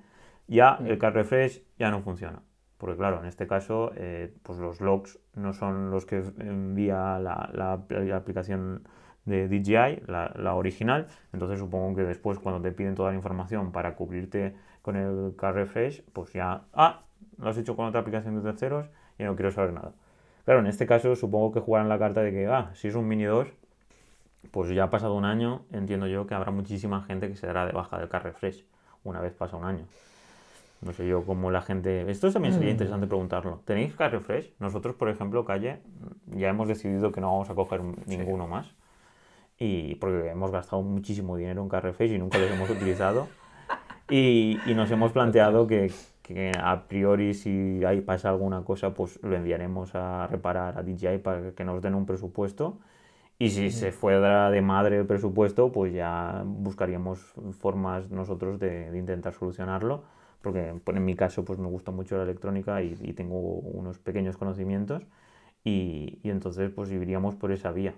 [0.48, 2.42] ya el car refresh ya no funciona.
[2.78, 7.48] Porque claro, en este caso, eh, pues los logs no son los que envía la,
[7.52, 8.82] la aplicación
[9.24, 11.08] de DJI, la, original.
[11.32, 15.54] Entonces supongo que después cuando te piden toda la información para cubrirte con el Car
[15.54, 17.02] Refresh, pues ya, ah,
[17.38, 18.86] lo has hecho con otra aplicación de terceros
[19.18, 19.92] y no quiero saber nada.
[20.44, 23.08] Claro, en este caso supongo que jugarán la carta de que, ah, si es un
[23.08, 23.48] Mini 2,
[24.50, 27.64] pues ya ha pasado un año, entiendo yo que habrá muchísima gente que se dará
[27.64, 28.64] de baja del car refresh
[29.04, 29.84] una vez pasa un año.
[30.82, 32.10] No sé yo cómo la gente...
[32.10, 32.72] Esto también sería Mm.
[32.72, 33.62] interesante preguntarlo.
[33.64, 34.52] ¿Tenéis car refresh?
[34.58, 35.80] Nosotros, por ejemplo, Calle,
[36.26, 38.74] ya hemos decidido que no vamos a coger ninguno más.
[39.58, 43.28] Y porque hemos gastado muchísimo dinero en car refresh y nunca los hemos utilizado.
[44.08, 49.18] Y, y nos hemos planteado que, que a priori si ahí pasa alguna cosa, pues
[49.22, 52.80] lo enviaremos a reparar a DJI para que nos den un presupuesto.
[53.38, 57.20] Y si se fuera de madre el presupuesto, pues ya buscaríamos
[57.58, 60.04] formas nosotros de, de intentar solucionarlo.
[60.42, 64.36] Porque en mi caso pues me gusta mucho la electrónica y, y tengo unos pequeños
[64.36, 65.06] conocimientos.
[65.64, 67.94] Y, y entonces pues iríamos por esa vía.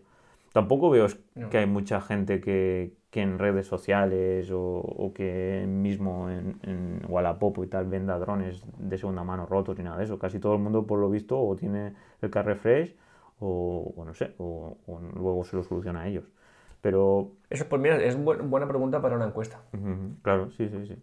[0.56, 1.48] Tampoco veo No.
[1.50, 7.02] que hay mucha gente que, que en redes sociales o, o que mismo en, en
[7.08, 10.18] Wallapop y tal venda drones de segunda mano rotos ni nada de eso.
[10.18, 11.92] Casi todo el mundo, por lo visto, o tiene
[12.22, 12.96] el car refresh
[13.38, 16.24] o, o no sé, o, o luego se lo soluciona a ellos.
[16.80, 19.60] Pero, Eso, pues mira, es bu- buena pregunta para una encuesta.
[20.22, 20.96] claro, sí, sí, sí.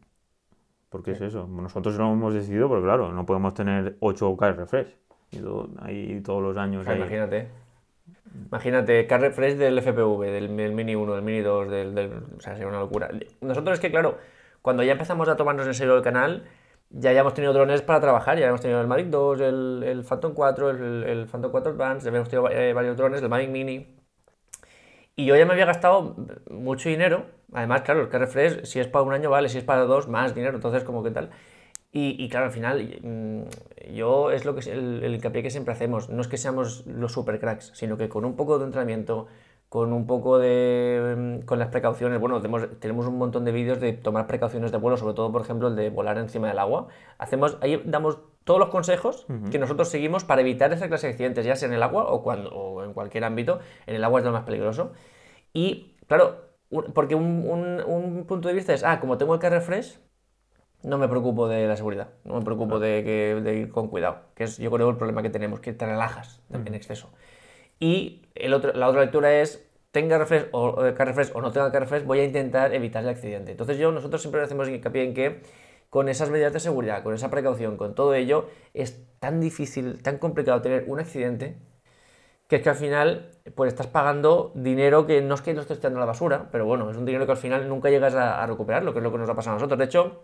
[0.90, 1.48] Porque es eso.
[1.48, 4.96] Nosotros lo hemos decidido, pero claro, no podemos tener 8 car refresh.
[5.32, 6.82] Y todo- ahí todos los años.
[6.82, 7.48] O sea, imagínate.
[8.50, 12.40] Imagínate, car refresh del FPV, del, del Mini 1, del Mini 2, del, del- o
[12.42, 13.10] sea, sería una locura.
[13.42, 14.18] Nosotros es que, claro,
[14.62, 16.44] cuando ya empezamos a tomarnos en serio el canal,
[16.90, 20.34] ya habíamos tenido drones para trabajar, ya habíamos tenido el Mavic 2, el, el Phantom
[20.34, 23.88] 4, el, el Phantom 4 Advance, ya habíamos tenido eh, varios drones, el Mavic Mini.
[25.16, 26.16] Y yo ya me había gastado
[26.50, 27.26] mucho dinero.
[27.54, 30.08] Además, claro, el car refresh, si es para un año, vale, si es para dos,
[30.08, 30.56] más dinero.
[30.56, 31.30] Entonces, como que tal.
[31.96, 35.74] Y, y claro, al final, mm, yo es lo que el, el hincapié que siempre
[35.74, 36.10] hacemos.
[36.10, 39.28] No es que seamos los super cracks, sino que con un poco de entrenamiento,
[39.70, 41.40] con un poco de.
[41.44, 42.20] mm, con las precauciones.
[42.20, 45.42] Bueno, tenemos, tenemos un montón de vídeos de tomar precauciones de vuelo, sobre todo, por
[45.42, 46.88] ejemplo, el de volar encima del agua.
[47.20, 51.46] Hacemos, ahí damos todos los consejos que nosotros seguimos para evitar esa clase de accidentes,
[51.46, 53.60] ya sea en el agua o, cuando, o en cualquier ámbito.
[53.86, 54.94] En el agua es lo más peligroso.
[55.54, 56.38] Y, claro,
[56.96, 60.00] porque un, un- un punto de vista es, ah, como tengo el car refresh,
[60.84, 64.22] no me preocupo de la seguridad, no me preocupo de, que, de ir con cuidado,
[64.36, 67.10] que es yo creo el problema que tenemos, que te relajas en exceso.
[67.80, 72.06] Y el otro, la otra lectura es, tenga refresh o, o no tenga car refresh,
[72.06, 73.52] voy a intentar evitar el accidente.
[73.52, 75.42] Entonces yo, nosotros siempre hacemos hincapié en que
[75.90, 80.18] con esas medidas de seguridad, con esa precaución, con todo ello, es tan difícil, tan
[80.18, 81.58] complicado tener un accidente
[82.48, 85.80] que es que al final pues estás pagando dinero que no es que lo estés
[85.80, 88.44] tirando a la basura, pero bueno, es un dinero que al final nunca llegas a,
[88.44, 89.78] a recuperarlo, que es lo que nos ha pasado a nosotros.
[89.80, 90.24] De hecho,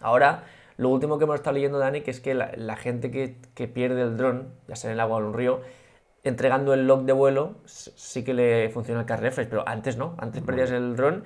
[0.00, 0.44] ahora
[0.76, 3.68] lo último que hemos estado leyendo, Dani, que es que la, la gente que, que
[3.68, 5.60] pierde el dron, ya sea en el agua o en un río,
[6.22, 10.14] entregando el log de vuelo, sí que le funciona el car refresh, pero antes no,
[10.18, 11.24] antes perdías el dron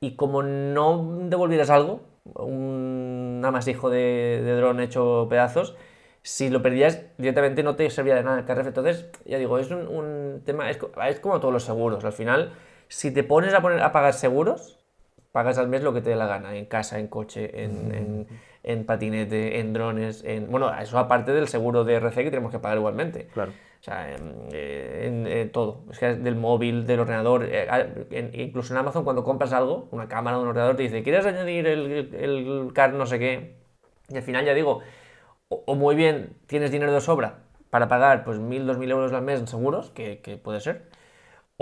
[0.00, 2.00] y como no devolvieras algo,
[2.34, 5.76] un amasijo de, de dron hecho pedazos,
[6.22, 8.66] si lo perdías directamente no te servía de nada el refresh.
[8.68, 12.52] Entonces, ya digo, es un, un tema, es, es como todos los seguros, al final,
[12.88, 14.81] si te pones a, poner, a pagar seguros,
[15.32, 18.26] pagas al mes lo que te dé la gana, en casa, en coche, en, en-
[18.64, 20.48] en patinete, en drones, en...
[20.50, 23.26] Bueno, eso aparte del seguro de RC que tenemos que pagar igualmente.
[23.34, 23.50] Claro.
[23.50, 25.80] O sea, en, eh, en, eh, todo.
[25.90, 27.44] Es que del móvil, del ordenador.
[27.50, 31.66] eh, incluso en Amazon cuando compras algo, una cámara, un ordenador, te dice, ¿quieres añadir
[31.66, 33.56] el, el car no sé qué?
[34.08, 34.80] Y al final ya digo,
[35.48, 37.38] o, o muy bien tienes dinero de sobra
[37.70, 40.84] para pagar pues 1.000, 2.000 euros al mes en seguros, que, que puede ser,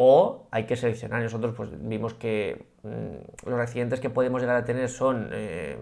[0.03, 1.23] o hay que seleccionar.
[1.23, 5.77] Nosotros pues vimos que mm, los accidentes que podemos llegar a tener son eh,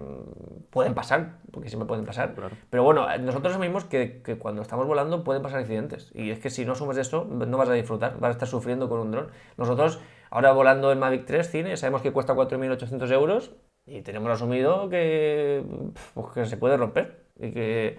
[0.71, 2.35] pueden pasar, porque siempre pueden pasar.
[2.35, 2.57] Claro.
[2.69, 6.11] Pero bueno, nosotros asumimos que, que cuando estamos volando pueden pasar accidentes.
[6.17, 8.89] Y es que si no asumes eso, no vas a disfrutar, vas a estar sufriendo
[8.89, 9.29] con un dron.
[9.57, 10.01] Nosotros,
[10.31, 13.53] ahora volando el Mavic 3 Cine, sabemos que cuesta 4.800 euros
[13.87, 15.63] y tenemos asumido que,
[16.15, 17.23] pues, que se puede romper.
[17.39, 17.99] Y que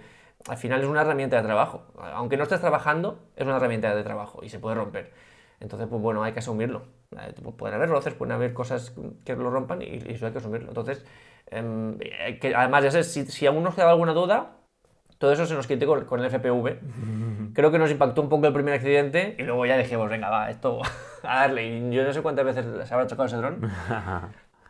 [0.50, 1.84] al final es una herramienta de trabajo.
[1.98, 5.14] Aunque no estés trabajando, es una herramienta de trabajo y se puede romper.
[5.60, 6.84] Entonces, pues bueno, hay que asumirlo.
[7.12, 8.94] Eh, pues, Pueden haber roces, pueden haber cosas
[9.26, 10.70] que lo rompan y, y eso hay que asumirlo.
[10.70, 11.06] Entonces,
[11.48, 14.52] em, eh, que además, ya sé, si, si aún nos quedaba alguna duda,
[15.18, 16.80] todo eso se nos quitó con, con el FPV.
[17.54, 20.50] Creo que nos impactó un poco el primer accidente y luego ya dijimos, venga, va,
[20.50, 20.82] esto
[21.24, 21.68] a darle.
[21.68, 23.62] Y yo no sé cuántas veces se habrá chocado ese dron.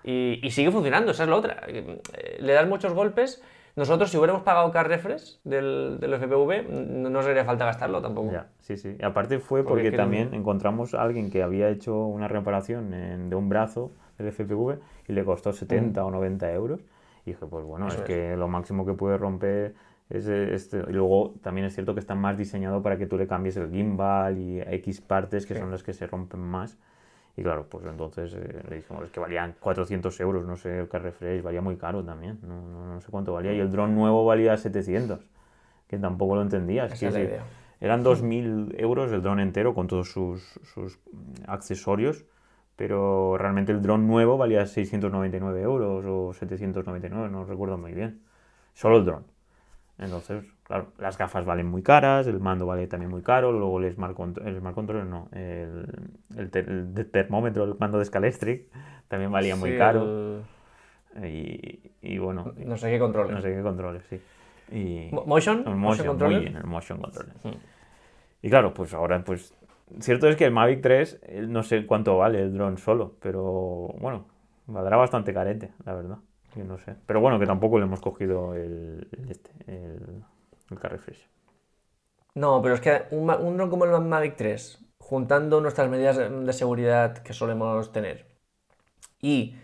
[0.01, 1.61] Y, y sigue funcionando, esa es la otra.
[1.67, 3.43] Eh, Le das muchos golpes.
[3.79, 8.31] Nosotros, si hubiéramos pagado car refresh del, del FPV, no nos haría falta gastarlo tampoco.
[8.31, 8.95] Ya, sí, sí.
[8.99, 12.93] Y aparte fue Porque porque, que- también encontramos a alguien que había hecho una reparación
[12.93, 16.81] en- de un brazo del FPV y le costó 70 o 90 euros.
[17.25, 18.01] Y dije, pues bueno, es es.
[18.01, 19.73] que lo máximo que puede romper
[20.09, 20.79] es eh, este.
[20.89, 23.69] Y luego también es cierto que está más diseñado para que tú le cambies el
[23.71, 25.59] gimbal y X partes que Sí.
[25.61, 26.77] son las que se rompen más.
[27.39, 30.89] Y claro, pues entonces eh, le dijimos es que valían 400 euros, no sé, el
[30.89, 33.53] car refresh valía muy caro también, no, no, no sé cuánto valía.
[33.53, 35.21] Y el dron nuevo valía 700,
[35.87, 36.85] que tampoco lo entendía.
[36.87, 37.29] Es que sí,
[37.79, 40.99] eran 2.000 euros el dron entero con todos sus, sus
[41.47, 42.25] accesorios,
[42.75, 48.19] pero realmente el dron nuevo valía 699 euros o 799, no recuerdo muy bien.
[48.73, 49.23] Solo el dron.
[49.97, 53.91] Entonces, claro, las gafas valen muy caras, el mando vale también muy caro, luego el
[53.91, 58.67] Smart, el smart Controller no, el, el, termómetro, el mando de Scalestric
[59.07, 60.43] también valía muy caro.
[61.23, 62.53] Y, bueno.
[62.55, 63.31] No sé qué controles.
[63.33, 64.21] No sé qué controles, sí.
[64.71, 65.63] Y, ¿Motion?
[65.65, 66.37] El motion, controller.
[66.37, 67.33] Muy bien, el Motion Controller.
[67.43, 67.57] Hmm.
[68.43, 69.55] Y claro, pues ahora, pues.
[70.01, 74.27] Cierto es que el Mavic 3, no sé cuánto vale el dron solo, pero bueno,
[74.67, 76.17] valdrá bastante carente, la verdad.
[76.55, 76.95] Yo no sé.
[77.07, 80.23] Pero bueno, que tampoco le hemos cogido el, este, el,
[80.71, 81.27] el Carrefresh.
[82.35, 86.53] No, pero es que un, un dron como el Mavic 3, juntando nuestras medidas de
[86.53, 88.27] seguridad que solemos tener
[89.21, 89.55] y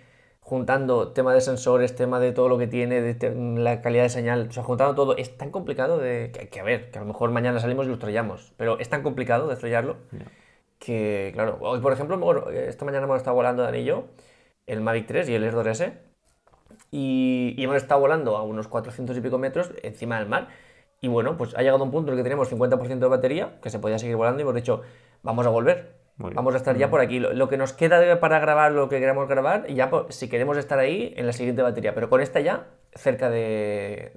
[0.46, 4.48] juntando tema de sensores, tema de todo lo que tiene, de la calidad de señal,
[4.50, 7.32] o sea, juntando todo, es tan complicado de que, a ver, que a lo mejor
[7.32, 9.98] mañana salimos y lo estrellamos, pero es tan complicado de estrellarlo
[10.78, 14.06] que, claro, hoy por ejemplo, esta mañana hemos estado volando Dani y yo,
[14.68, 15.94] el Mavic 3 y el Air 2S,
[16.92, 20.50] y, y, hemos estado volando a unos 400 y pico metros encima del mar,
[21.06, 23.70] y bueno, pues ha llegado un punto en el que teníamos 50% de batería, que
[23.70, 24.82] se podía seguir volando, y hemos dicho,
[25.22, 27.20] vamos a volver, Vamos a estar ya por aquí.
[27.20, 30.80] Lo, que nos queda para grabar lo que queramos grabar, y ya si queremos estar
[30.80, 34.14] ahí en la siguiente batería, pero con esta ya cerca de,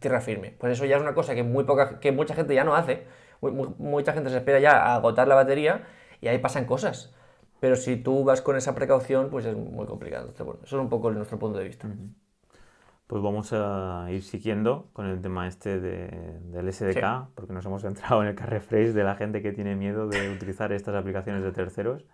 [0.00, 0.56] tierra firme.
[0.58, 3.04] Pues eso ya es una cosa que, muy poca, que mucha gente ya no hace.
[3.40, 5.86] mucha gente se espera ya a agotar la batería
[6.20, 7.14] y ahí pasan cosas.
[7.60, 10.22] Pero si tú vas con esa precaución, pues es muy complicado.
[10.22, 11.86] Entonces, bueno, eso es un poco nuestro punto de vista
[13.06, 18.22] pues vamos a ir siguiendo con el tema este del SDK, porque nos hemos centrado
[18.22, 22.06] en el carrefresh de la gente que tiene miedo de utilizar estas aplicaciones de terceros.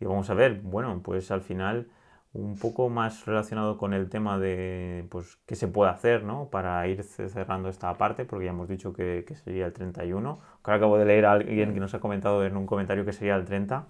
[0.00, 1.88] Y vamos a ver, bueno, pues al final
[2.36, 6.48] un poco más relacionado con el tema de pues, qué se puede hacer ¿no?
[6.50, 10.40] para ir cerrando esta parte, porque ya hemos dicho que, sería el 31.
[10.62, 13.36] Ahora acabo de leer a alguien que nos ha comentado en un comentario que sería
[13.36, 13.86] el 30.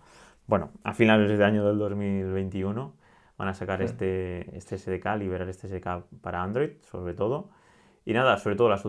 [0.47, 2.95] Bueno, a finales de año del 2021
[3.39, 7.51] van a sacar este, este SDK, liberar este SDK para Android, sobre todo.
[8.09, 8.85] Y nada, sobre todo las,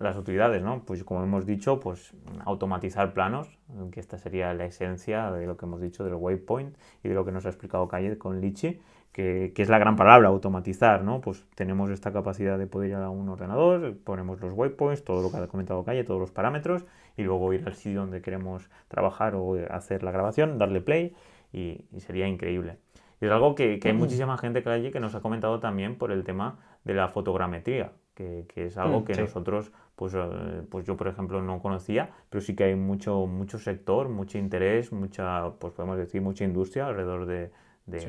[0.00, 0.82] las utilidades, ¿no?
[0.86, 2.14] Pues como hemos dicho, pues
[2.46, 3.58] automatizar planos,
[3.90, 7.26] que esta sería la esencia de lo que hemos dicho del waypoint y de lo
[7.26, 8.80] que nos ha explicado Calle con Lichi,
[9.12, 11.20] que, que, es la gran palabra, automatizar, ¿no?
[11.20, 15.30] Pues tenemos esta capacidad de poder ir a un ordenador, ponemos los waypoints, todo lo
[15.30, 16.86] que ha comentado Calle, todos los parámetros,
[17.18, 21.14] y luego ir al sitio donde queremos trabajar o hacer la grabación, darle play,
[21.52, 22.78] y, y sería increíble.
[23.22, 26.24] Y es algo que, hay muchísima gente que, que nos ha comentado también por el
[26.24, 31.06] tema de la fotogrametría, que, es algo mm, que nosotros, pues, eh, pues yo por
[31.06, 35.98] ejemplo no conocía, pero sí que hay mucho, mucho sector, mucho interés, mucha, pues podemos
[35.98, 37.52] decir, mucha industria alrededor de,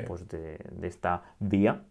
[0.04, 1.84] pues, de, de esta vía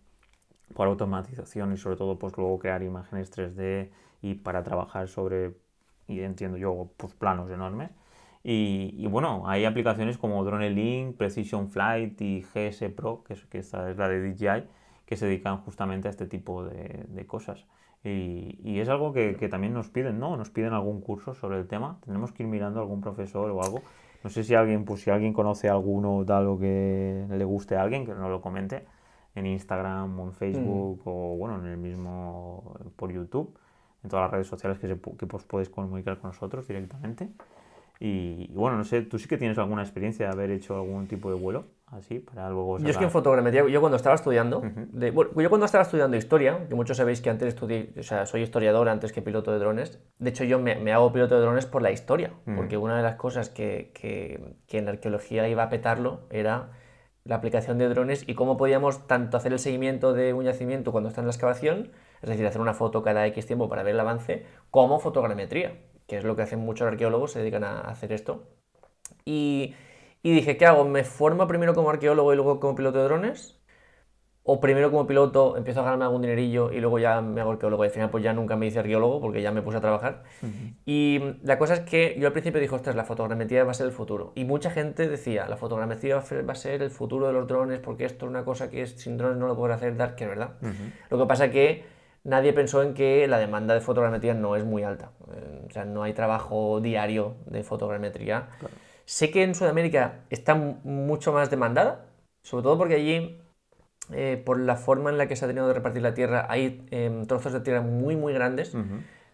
[0.74, 3.90] por automatización y sobre todo pues luego crear imágenes 3D
[4.22, 5.54] y para trabajar sobre,
[6.10, 7.92] y entiendo yo, pues planos enormes.
[8.45, 13.60] Y, bueno, hay aplicaciones como Drone Link, Precision Flight y GS Pro, que, es, que
[13.60, 14.67] esta es la de DJI,
[15.06, 17.65] que se dedican justamente a este tipo de, de cosas.
[18.03, 20.36] Y, y, es algo que, que, también nos piden, ¿no?
[20.36, 21.99] Nos piden algún curso sobre el tema.
[22.06, 23.82] Tenemos que ir mirando a algún profesor o algo.
[24.25, 27.82] No sé si alguien, pues si alguien conoce alguno de algo que le guste a
[27.82, 28.86] alguien, que nos lo comente
[29.36, 31.10] en Instagram o en Facebook mm.
[31.10, 33.58] o bueno, en el mismo por YouTube,
[34.03, 37.29] en todas las redes sociales que, se, que pues, puedes comunicar con nosotros directamente.
[38.06, 41.30] Y, bueno, no sé, tú sí que tienes alguna experiencia de haber hecho algún tipo
[41.30, 45.50] de vuelo así para luego Yo es que en fotogrametría, yo cuando estaba estudiando, yo
[45.50, 49.13] cuando estaba estudiando historia, que muchos sabéis que antes estudié, o sea, soy historiador antes
[49.13, 52.34] que piloto de drones, de hecho yo me, hago piloto de drones por la historia,
[52.58, 56.72] porque una de las cosas que, que, que en la arqueología iba a petarlo era
[57.24, 61.08] la aplicación de drones y cómo podíamos tanto hacer el seguimiento de un yacimiento cuando
[61.08, 64.00] está en la excavación, es decir, hacer una foto cada X tiempo para ver el
[64.02, 65.72] avance, como fotogrametría
[66.13, 68.43] que es lo que hacen muchos arqueólogos, se dedican a hacer esto.
[69.26, 69.73] Y,
[70.21, 70.86] dije, ¿qué hago?
[70.86, 73.60] ¿Me formo primero como arqueólogo y luego como piloto de drones?
[74.43, 77.84] ¿O primero como piloto empiezo a ganarme algún dinerillo y luego ya me hago arqueólogo?
[77.84, 80.23] Y al final pues ya nunca me hice arqueólogo porque ya me puse a trabajar.
[80.86, 83.88] Y la cosa es que yo al principio dije, ostras, la fotogrametría va a ser
[83.88, 84.34] el futuro.
[84.36, 88.06] Y mucha gente decía, la fotogrametría va a ser el futuro de los drones porque
[88.06, 90.52] esto es una cosa que sin drones no lo puedes hacer, dar, que es verdad.
[91.10, 91.86] Lo que pasa que
[92.24, 95.12] nadie pensó en que la demanda de fotogrametría no es muy alta.
[95.34, 98.48] Eh, o sea, no hay trabajo diario de fotogrametría.
[99.06, 102.06] Sé que en Sudamérica está mucho más demandada,
[102.42, 103.42] sobre todo porque allí,
[104.12, 106.86] eh, por la forma en la que se ha tenido de repartir la tierra, hay
[106.92, 108.76] em, trozos de tierra muy, muy grandes.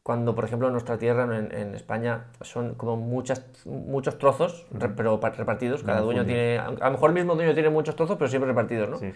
[0.02, 5.84] Cuando, por ejemplo, en nuestra tierra, en, España, son como muchas, muchos trozos, pero repartidos.
[5.84, 8.89] Cada dueño tiene, a lo mejor el mismo dueño tiene muchos trozos, pero siempre repartidos,
[8.89, 8.97] ¿no?
[8.97, 9.13] Sí.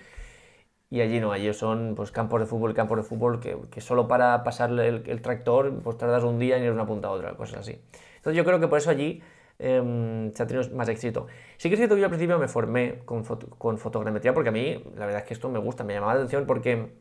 [0.93, 4.07] Y allí no, allí son pues, campos de fútbol, campos de fútbol que, que solo
[4.07, 7.33] para pasarle el, tractor pues tardas un día en ir de una punta a otra,
[7.33, 7.81] cosas así.
[8.17, 9.19] Entonces yo creo que por eso allí
[9.57, 11.25] em, se ha tenido más éxito.
[11.57, 14.51] Sí que es cierto que yo al principio me formé con, con fotogrametría porque a
[14.51, 16.93] mí la verdad es que esto me gusta, me llamaba la atención porque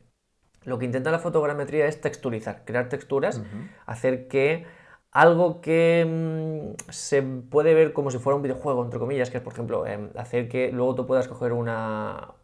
[0.64, 3.42] lo que intenta la fotogrametría es texturizar, crear texturas,
[3.84, 4.64] hacer que
[5.10, 9.42] algo que mm, se puede ver como si fuera un videojuego, entre comillas, que es,
[9.42, 12.36] por ejemplo, em, hacer que luego tú puedas coger una,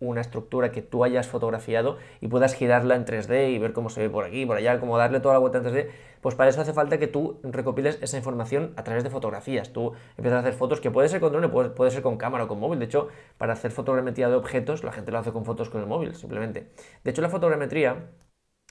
[0.00, 4.00] una estructura que tú hayas fotografiado y puedas girarla en 3D y ver cómo se
[4.00, 5.88] ve por aquí, por allá, cómo darle toda la vuelta en 3D,
[6.20, 9.72] pues para eso hace falta que tú recopiles esa información a través de fotografías.
[9.72, 12.44] Tú empiezas a hacer fotos que puede ser con drone, puede, puede ser con cámara
[12.44, 12.78] o con móvil.
[12.78, 15.86] De hecho, para hacer fotogrametría de objetos, la gente lo hace con fotos con el
[15.86, 16.70] móvil, simplemente.
[17.04, 18.10] De hecho, la fotogrametría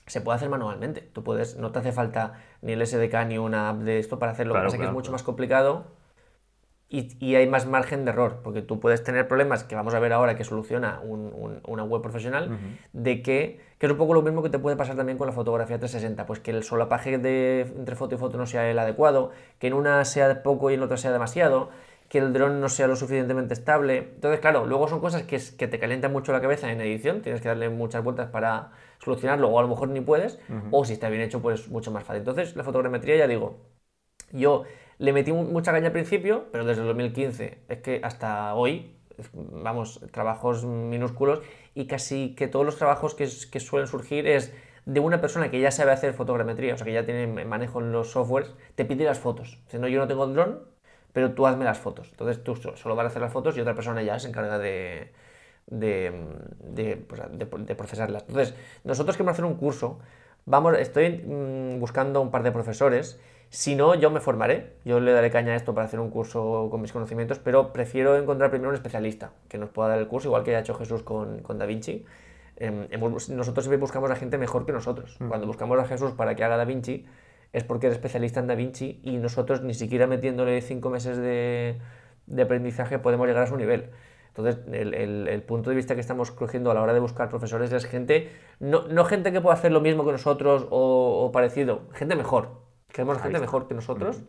[0.06, 1.00] se puede hacer manualmente.
[1.00, 4.32] Tú puedes, no te hace falta ni el SDK ni una app de esto para
[4.32, 4.54] hacerlo.
[4.54, 5.84] lo que pasa que es mucho más complicado
[6.88, 10.12] y, hay más margen de error, porque tú puedes tener problemas que vamos a ver
[10.12, 12.58] ahora que soluciona una web profesional,
[12.92, 15.32] de que, que es un poco lo mismo que te puede pasar también con la
[15.32, 19.32] fotografía 360, pues que el solapaje de, entre foto y foto no sea el adecuado,
[19.58, 21.70] que en una sea poco y en otra sea demasiado,
[22.08, 24.12] que el dron no sea lo suficientemente estable.
[24.14, 27.40] Entonces, claro, luego son cosas que, que te calientan mucho la cabeza en edición, tienes
[27.40, 30.38] que darle muchas vueltas para solucionarlo, o a lo mejor ni puedes,
[30.70, 32.20] o si está bien hecho, pues mucho más fácil.
[32.20, 33.58] Entonces, la fotogrametría, ya digo,
[34.32, 34.64] yo
[34.98, 38.96] le metí mucha caña al principio, pero desde el 2015 es que hasta hoy,
[39.32, 41.40] vamos, trabajos minúsculos
[41.74, 44.52] y casi que todos los trabajos que, suelen surgir es
[44.86, 47.92] de una persona que ya sabe hacer fotogrametría, o sea, que ya tiene manejo en
[47.92, 49.58] los softwares, te pide las fotos.
[49.72, 50.60] no, yo no tengo dron,
[51.12, 52.08] pero tú hazme las fotos.
[52.10, 55.12] Entonces tú solo vas a hacer las fotos y otra persona ya se encarga de,
[55.66, 57.20] de, pues,
[57.76, 58.24] procesarlas.
[58.28, 58.54] Entonces,
[58.84, 59.98] nosotros queremos hacer un curso,
[60.44, 65.12] vamos, estoy mm, buscando un par de profesores si no, yo me formaré, yo le
[65.12, 68.70] daré caña a esto para hacer un curso con mis conocimientos, pero prefiero encontrar primero
[68.70, 71.58] un especialista que nos pueda dar el curso, igual que ha hecho Jesús con, con
[71.58, 72.04] Da Vinci.
[72.56, 75.16] Em, nosotros siempre buscamos a gente mejor que nosotros.
[75.20, 75.28] Mm.
[75.28, 77.06] Cuando buscamos a Jesús para que haga Da Vinci,
[77.52, 81.78] es porque es especialista en Da Vinci y nosotros ni siquiera metiéndole cinco meses de,
[82.26, 83.90] de aprendizaje podemos llegar a su nivel.
[84.28, 87.72] Entonces, el, el, punto de vista que estamos cogiendo a la hora de buscar profesores
[87.72, 88.30] es gente,
[88.60, 92.65] no, no gente que pueda hacer lo mismo que nosotros o, o parecido, gente mejor,
[92.96, 94.22] Queremos gente mejor que nosotros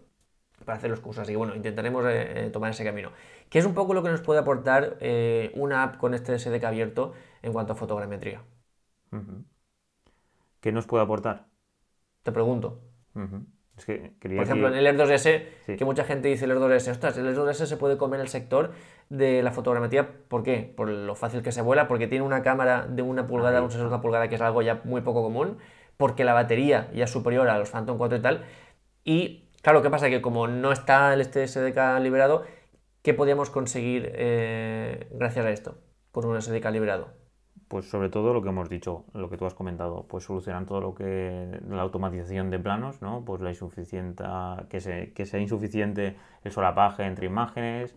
[0.66, 1.22] para hacer los cursos.
[1.22, 3.14] Así que bueno, intentaremos eh, eh, tomar ese camino.
[3.50, 6.66] ¿Qué es un poco lo que nos puede aportar eh, una app con este SDK
[6.66, 8.42] abierto en cuanto a fotogrametría?
[10.60, 11.46] ¿Qué nos puede aportar?
[12.24, 12.82] Te pregunto.
[14.36, 17.26] Por ejemplo, en el Air 2S, que mucha gente dice el Air 2S, ostras, el
[17.26, 18.74] Air 2S se puede comer el sector
[19.10, 20.10] de la fotogrametría.
[20.28, 20.74] ¿Por qué?
[20.76, 23.88] Por lo fácil que se vuela, porque tiene una cámara de una pulgada, un sensor
[23.88, 25.58] de una pulgada, que es algo ya muy poco común
[25.98, 28.46] porque la batería ya es superior a los Phantom 4 y tal.
[29.04, 30.10] Y claro, ¿qué pasa?
[30.10, 32.46] Que como no está el este SDK liberado,
[33.02, 35.78] ¿qué podíamos conseguir eh, gracias a esto
[36.12, 37.10] con un SDK liberado?
[37.68, 40.80] Pues sobre todo lo que hemos dicho, lo que tú has comentado, pues solucionan todo
[40.80, 43.26] lo que la automatización de planos, ¿no?
[43.26, 44.24] Pues la insuficiente,
[44.70, 47.94] que, que sea insuficiente el solapaje entre imágenes,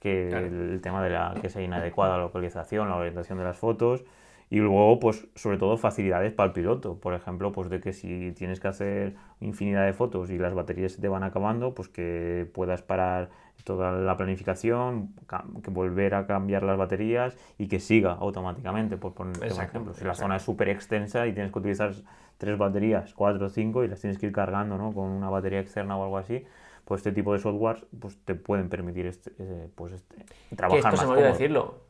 [0.00, 4.04] que el tema de la que sea inadecuada la localización, la orientación de las fotos,
[4.52, 6.98] y luego, pues, sobre todo, facilidades para el piloto.
[6.98, 10.90] Por ejemplo, pues de que si tienes que hacer infinidad de fotos y las baterías
[10.90, 13.30] se te van acabando, pues que puedas parar
[13.62, 15.14] toda la planificación,
[15.62, 19.94] que volver a cambiar las baterías y que siga automáticamente, por poner un ejemplo.
[19.94, 21.92] Si la zona es súper extensa y tienes que utilizar
[22.36, 24.92] tres baterías, cuatro o cinco, y las tienes que ir cargando ¿no?
[24.92, 26.44] con una batería externa o algo así,
[26.84, 29.30] pues este tipo de softwares pues, te pueden permitir este,
[29.76, 30.24] pues, este,
[30.56, 31.89] trabajar esto más se me decirlo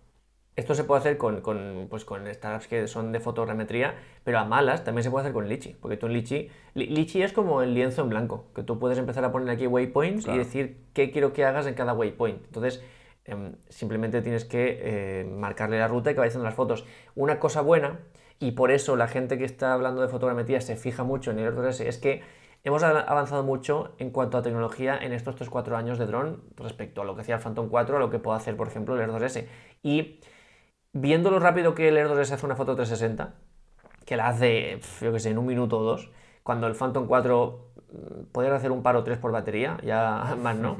[0.61, 3.94] esto se puede hacer con, con, pues con startups que son de fotogrametría,
[4.25, 7.33] pero a malas también se puede hacer con Litchi, porque tú en Litchi, Litchi es
[7.33, 10.77] como el lienzo en blanco, que tú puedes empezar a poner aquí waypoints y decir
[10.92, 12.44] qué quiero que hagas en cada waypoint.
[12.44, 12.85] Entonces,
[13.25, 16.85] em, simplemente tienes que eh, marcarle la ruta y que vaya haciendo las fotos.
[17.14, 17.99] Una cosa buena,
[18.38, 21.55] y por eso la gente que está hablando de fotogrametría se fija mucho en el
[21.55, 22.23] R2S, es que
[22.64, 27.05] hemos avanzado mucho en cuanto a tecnología en estos 3-4 años de dron respecto a
[27.07, 29.46] lo que hacía el Phantom 4, a lo que puede hacer, por ejemplo, el R2S.
[29.83, 30.20] Y
[30.92, 33.35] viendo lo rápido que el Air 2S hace una foto 360,
[34.05, 36.11] que la hace, yo que sé, en un minuto o dos,
[36.42, 40.57] cuando el Phantom 4 mm, podría hacer un par o tres por batería, ya más
[40.57, 40.76] no.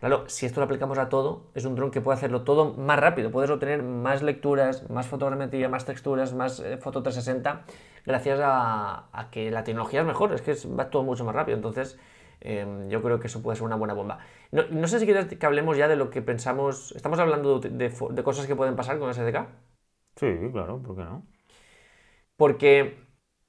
[0.00, 2.98] Claro, si esto lo aplicamos a todo, es un dron que puede hacerlo todo más
[2.98, 3.30] rápido.
[3.30, 7.62] Puedes obtener más lecturas, más fotogrametría, más texturas, más eh, foto 360,
[8.04, 11.54] gracias a, a, que la tecnología es mejor, es que va todo mucho más rápido.
[11.54, 12.00] Entonces,
[12.44, 14.18] Em, yo creo que eso puede ser una buena bomba.
[14.50, 16.92] No, sé si quieres que hablemos ya de lo que pensamos.
[16.92, 19.46] ¿Estamos hablando de, cosas que pueden pasar con SDK?
[20.16, 21.26] Sí, claro, ¿por qué no?
[22.36, 22.96] Porque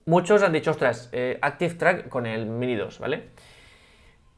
[0.06, 3.32] muchos han dicho, ostras, eh, Active Track con el Mini 2, ¿vale?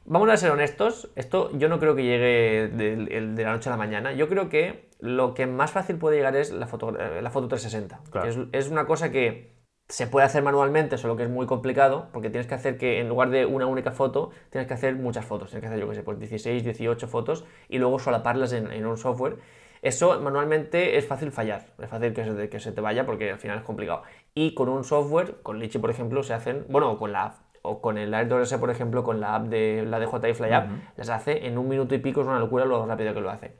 [0.05, 3.77] Vamos a ser honestos, esto yo no creo que llegue de, la noche a la
[3.77, 4.13] mañana.
[4.13, 7.47] Yo creo que lo que más fácil puede llegar es la foto, eh, la foto
[7.47, 8.27] 360.
[8.27, 9.55] es, es, una cosa que
[9.87, 13.07] Se puede hacer manualmente, solo que es muy complicado, porque tienes que hacer que en
[13.07, 15.51] lugar de una única foto, tienes que hacer muchas fotos.
[15.51, 18.85] Tienes que hacer, yo qué sé, pues 16, 18 fotos y luego solaparlas en, en
[18.85, 19.37] un software.
[19.81, 23.37] Eso manualmente es fácil fallar, es fácil que se, que se te vaya porque al
[23.37, 24.01] final es complicado.
[24.33, 27.97] Y con un software, con Litchi por ejemplo, se hacen, bueno, con la o con
[27.97, 31.57] el AirDRS, por ejemplo, con la app de la DJI Fly App, las hace en
[31.57, 33.55] un minuto y pico, es una locura lo rápido que lo hace.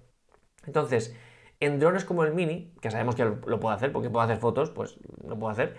[0.65, 1.15] Entonces,
[1.59, 4.69] en drones como el Mini, que sabemos que lo, puedo hacer porque puedo hacer fotos,
[4.69, 5.75] pues lo puedo hacer,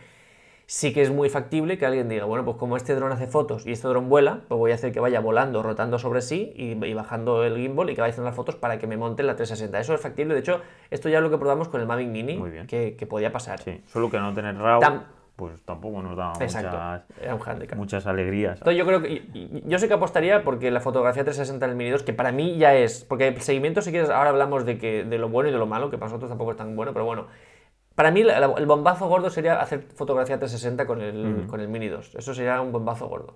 [0.66, 3.66] sí que es muy factible que alguien diga, bueno, pues como este dron hace fotos
[3.66, 6.94] y este dron vuela, pues voy a hacer que vaya volando, rotando sobre sí y,
[6.94, 9.78] bajando el gimbal y que vaya haciendo las fotos para que me monte la 360.
[9.78, 10.60] Eso es factible, de hecho,
[10.90, 13.60] esto ya es lo que probamos con el Mavic Mini, que, que, podía pasar.
[13.60, 14.80] Sí, solo que no tener RAW
[15.36, 18.58] pues tampoco nos da muchas, muchas, alegrías.
[18.58, 21.90] Entonces yo creo que yo sé que apostaría porque la fotografía 360 en el Mini
[21.90, 25.04] 2, que para mí ya es, porque el seguimiento si quieres, ahora hablamos de, que,
[25.04, 27.04] de lo bueno y de lo malo, que para nosotros tampoco es tan bueno, pero
[27.04, 27.26] bueno,
[27.96, 32.14] para mí el bombazo gordo sería hacer fotografía 360 con el, con el Mini 2,
[32.14, 33.34] eso sería un bombazo gordo.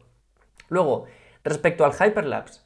[0.68, 1.06] Luego,
[1.42, 2.60] respecto al Hyperlapse,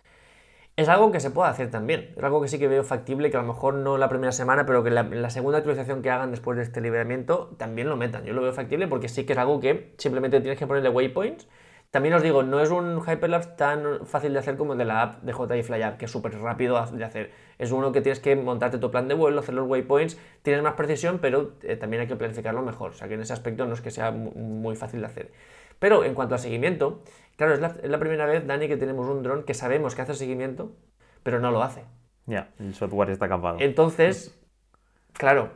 [0.76, 2.12] es algo que se puede hacer también.
[2.16, 4.66] Es algo que sí que veo factible, que a lo mejor no la primera semana,
[4.66, 8.24] pero que la, la, segunda actualización que hagan después de este liberamiento también lo metan.
[8.24, 11.46] Yo lo veo factible porque sí que es algo que simplemente tienes que ponerle waypoints.
[11.90, 15.02] También os digo, no es un Hyperlapse tan fácil de hacer como el de la
[15.02, 17.30] app de JI Fly App, que es súper rápido de hacer.
[17.58, 20.74] Es uno que tienes que montarte tu plan de vuelo, hacer los waypoints, tienes más
[20.74, 22.90] precisión, pero eh, también hay que planificarlo mejor.
[22.90, 25.32] O sea que en ese aspecto no es que sea muy fácil de hacer.
[25.78, 27.02] Pero en cuanto a seguimiento,
[27.36, 30.72] Claro, es la, primera vez, Dani, que tenemos un dron que sabemos que hace seguimiento,
[31.22, 31.84] pero no lo hace.
[32.26, 33.58] Ya, el software está capado.
[33.60, 34.38] Entonces,
[35.12, 35.50] claro,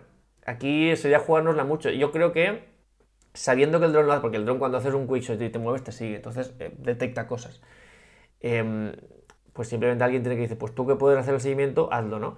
[0.44, 1.90] aquí sería jugárnosla mucho.
[1.90, 2.67] Yo creo que
[3.38, 5.58] sabiendo que el dron lo hace, porque el dron cuando haces un quickshot y te
[5.58, 7.60] mueves te sigue, entonces eh, detecta cosas.
[8.40, 8.92] Em,
[9.52, 12.36] pues simplemente alguien tiene que decir, pues tú que puedes hacer el seguimiento, hazlo, ¿no?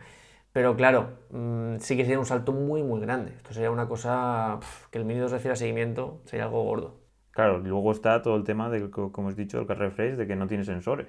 [0.52, 3.32] Pero claro, mm, sí que sería un salto muy, muy grande.
[3.36, 4.58] Esto sería una cosa
[4.90, 7.00] que el Mini 2 refiere a seguimiento, sería algo gordo.
[7.30, 10.36] Claro, luego está todo el tema de, como has dicho, el car refresh, de que
[10.36, 11.08] no tiene sensores.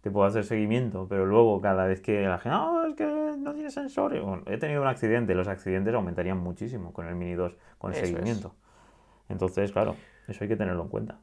[0.00, 3.52] Te puedo hacer seguimiento, pero luego cada vez que la gente, no, es que no
[3.52, 4.22] tiene sensores.
[4.22, 7.96] Bueno, he tenido un accidente, los accidentes aumentarían muchísimo con el Mini 2, con el
[8.06, 8.54] seguimiento.
[9.28, 11.20] Entonces, claro, eso hay que tenerlo en cuenta.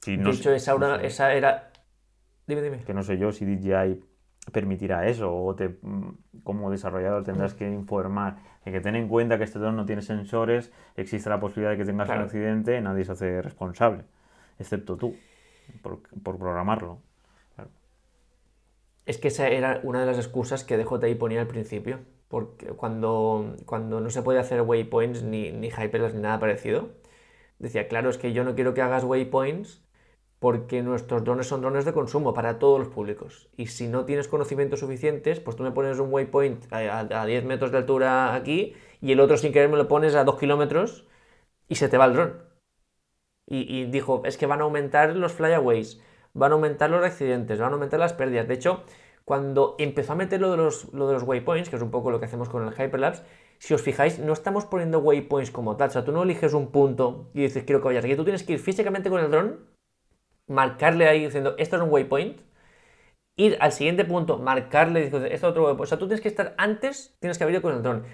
[0.00, 1.70] Si de hecho, esa, esa era...
[2.46, 2.82] Dime, dime.
[2.84, 4.02] Que no sé yo si DJI
[4.50, 9.38] permitirá eso o te, mm, como desarrollador tendrás que informar de que ten en cuenta
[9.38, 13.04] que este dron no tiene sensores, existe la posibilidad de que tengas un accidente, nadie
[13.04, 14.04] se hace responsable,
[14.58, 15.16] excepto tú,
[15.82, 17.00] por, programarlo.
[19.04, 22.00] Es que esa era una de las excusas que DJI ponía al principio,
[22.32, 26.88] porque cuando, cuando no se puede hacer waypoints ni, ni ni nada parecido,
[27.58, 29.84] decía, claro, es que yo no quiero que hagas waypoints
[30.38, 33.50] porque nuestros drones son drones de consumo para todos los públicos.
[33.58, 37.70] Y si no tienes conocimientos suficientes, pues tú me pones un waypoint a, 10 metros
[37.70, 41.06] de altura aquí y el otro sin querer me lo pones a 2 kilómetros
[41.68, 42.42] y se te va el dron.
[43.46, 46.00] Y, dijo, es que van a aumentar los flyaways,
[46.32, 48.48] van a aumentar los accidentes, van a aumentar las pérdidas.
[48.48, 48.84] De hecho,
[49.24, 52.10] cuando empezó a meter lo de los, lo de los waypoints, que es un poco
[52.10, 53.22] lo que hacemos con el Hyperlapse,
[53.58, 55.88] si os fijáis, no estamos poniendo waypoints como tal.
[55.88, 58.16] O sea, tú no eliges un punto y dices, quiero que vayas aquí.
[58.16, 59.72] Tú tienes que ir físicamente con el dron
[60.48, 62.40] marcarle ahí diciendo, esto es un waypoint,
[63.36, 65.84] ir al siguiente punto, marcarle diciendo, esto es otro waypoint.
[65.84, 68.04] O sea, tú tienes que estar antes, tienes que haber ido con el dron.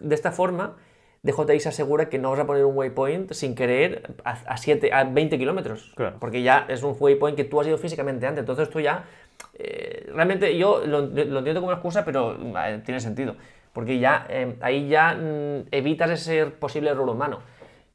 [0.00, 0.76] De esta forma,
[1.22, 5.04] DJI se asegura que no vas a poner un waypoint sin querer a, 7, a
[5.04, 5.94] 20 kilómetros.
[6.20, 8.40] Porque ya es un waypoint que tú has ido físicamente antes.
[8.40, 9.04] Entonces tú ya...
[9.54, 13.36] Eh, realmente yo lo, entiendo como una excusa, pero eh, tiene sentido.
[13.72, 17.40] Porque ya eh, ahí ya mm, evitas ese posible error humano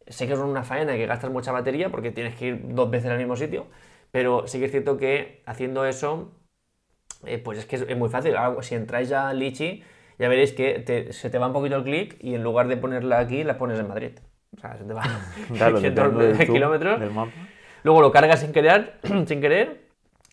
[0.07, 3.11] sé que es una faena que gastas mucha batería porque tienes que ir dos veces
[3.11, 3.67] al mismo sitio,
[4.11, 6.31] pero sí que es cierto que haciendo eso,
[7.25, 8.35] eh, pues es que es, muy fácil.
[8.61, 9.83] si entráis ya a Lichi,
[10.17, 13.19] ya veréis que se te va un poquito el clic y en lugar de ponerla
[13.19, 14.11] aquí, la pones en Madrid.
[14.55, 15.03] O sea, se te va
[15.53, 15.79] claro,
[16.19, 17.01] de kilómetros.
[17.83, 19.86] Luego lo cargas sin querer, sin querer,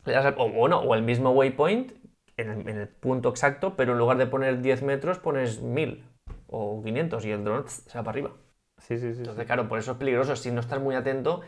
[0.05, 1.92] le das o, bueno, o el mismo waypoint
[2.36, 6.05] en el, en el, punto exacto, pero en lugar de poner 10 metros pones 1000
[6.48, 8.30] o 500 y el drone se va para arriba.
[8.78, 9.20] Sí, sí, sí.
[9.20, 10.36] Entonces, claro, por eso es peligroso.
[10.36, 11.40] Si no estás muy atento,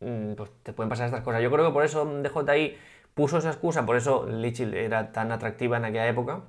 [0.00, 1.42] mm, pues te pueden pasar estas cosas.
[1.42, 2.76] Yo creo que por eso DJI
[3.14, 6.42] puso esa excusa, por eso Lichil era tan atractiva en aquella época.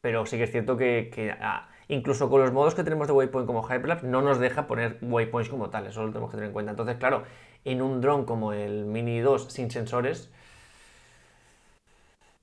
[0.00, 3.46] Pero sí que es cierto que, ah, incluso con los modos que tenemos de waypoint
[3.46, 5.86] como Hyperlapse, no nos deja poner waypoints como tal.
[5.86, 6.72] Eso lo tenemos que tener en cuenta.
[6.72, 7.24] Entonces, claro,
[7.64, 10.30] en un dron como el Mini 2 sin sensores,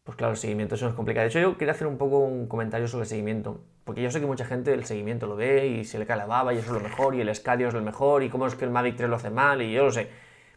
[0.03, 1.23] pues claro, el seguimiento eso es complicado.
[1.23, 3.63] De hecho, yo quería hacer un poco un comentario sobre el seguimiento.
[3.83, 6.25] Porque yo sé que mucha gente el seguimiento lo ve y se le cae la
[6.25, 8.55] baba y eso es lo mejor y el escadio es lo mejor y cómo es
[8.55, 10.09] que el Mavic 3 lo hace mal y yo lo sé.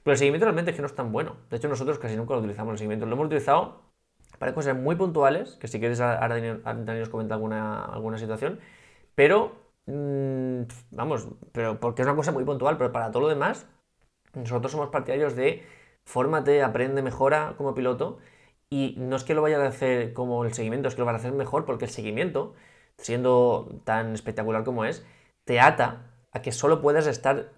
[0.03, 1.36] Pero el seguimiento realmente es que no es tan bueno.
[1.51, 3.07] De hecho, nosotros casi nunca lo utilizamos el seguimiento.
[3.07, 3.82] Lo hemos utilizado
[4.38, 8.61] para cosas muy puntuales, que si quieres ahora Dani nos comenta alguna, alguna situación,
[9.14, 9.53] pero
[9.86, 13.66] mm, vamos, pero porque es una cosa muy puntual, pero para todo lo demás,
[14.34, 15.64] nosotros somos partidarios de
[16.05, 18.18] fórmate, aprende, mejora como piloto.
[18.75, 21.14] Y no es que lo vaya a hacer como el seguimiento, es que lo van
[21.14, 22.55] a hacer mejor porque el seguimiento,
[22.99, 25.07] siendo tan espectacular como es,
[25.45, 27.53] te ata a que solo puedas estar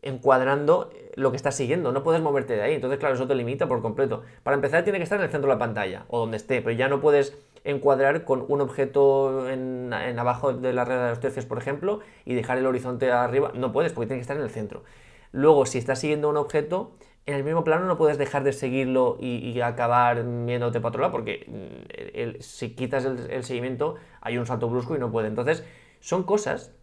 [0.00, 2.74] encuadrando lo que estás siguiendo, no puedes moverte de ahí.
[2.76, 4.22] Entonces, claro, eso te limita por completo.
[4.42, 6.74] Para empezar, tiene que estar en el centro de la pantalla o donde esté, pero
[6.74, 11.44] ya no puedes encuadrar con un objeto en, abajo de la red de los tercios,
[11.44, 13.52] por ejemplo, y dejar el horizonte arriba.
[13.54, 14.82] No puedes, porque tiene que estar en el centro.
[15.30, 16.92] Luego, si estás siguiendo un objeto,
[17.26, 21.12] en el mismo plano no puedes dejar de seguirlo y, acabar viéndote para otro lado,
[21.12, 25.28] porque mm, si quitas el, seguimiento hay un salto brusco y no puede.
[25.28, 25.64] Entonces,
[26.00, 26.74] son cosas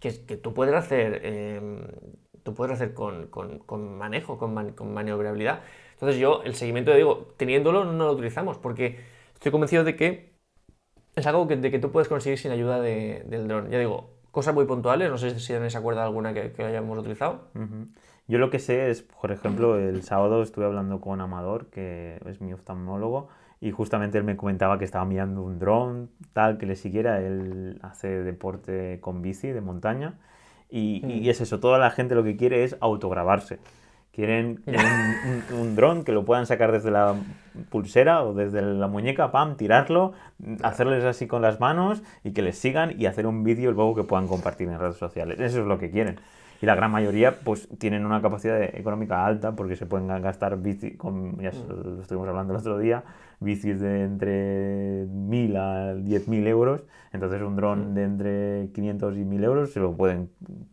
[0.00, 1.86] que, tú puedes hacer, em,
[2.42, 3.30] tú puedes hacer con,
[3.96, 4.52] manejo, con,
[4.92, 5.62] maniobrabilidad.
[5.94, 9.00] Entonces, yo el seguimiento, digo, teniéndolo no lo utilizamos, porque
[9.32, 10.34] estoy convencido de que
[11.16, 13.70] es algo que, de que tú puedes conseguir sin ayuda del dron.
[13.70, 17.48] Ya digo, cosas muy puntuales, no sé si acuerda de alguna que, hayamos utilizado.
[18.26, 22.40] Yo lo que sé es, por ejemplo, el sábado estuve hablando con Amador, que es
[22.40, 23.28] mi oftalmólogo,
[23.60, 27.20] y justamente él me comentaba que estaba mirando un dron, tal, que le siguiera.
[27.20, 30.14] Él hace deporte con bici de montaña.
[30.70, 31.30] Y, y, mm.
[31.30, 33.58] es eso, toda la gente lo que quiere es autograbarse.
[34.12, 37.16] Quieren un, un, dron que lo puedan sacar desde la
[37.68, 40.12] pulsera o desde la muñeca, pam, tirarlo,
[40.62, 44.04] hacerles así con las manos y que les sigan y hacer un vídeo luego que
[44.04, 45.40] puedan compartir en redes sociales.
[45.40, 46.20] Eso es lo que quieren
[46.60, 50.96] y la gran mayoría pues tienen una capacidad económica alta porque se pueden gastar bici,
[50.96, 51.68] con, ya mm.
[51.68, 53.04] lo estuvimos hablando el otro día,
[53.40, 57.94] bicis de entre 1.000 a 10.000 euros, entonces un dron mm.
[57.94, 60.30] de entre 500 y 1.000 euros se lo pueden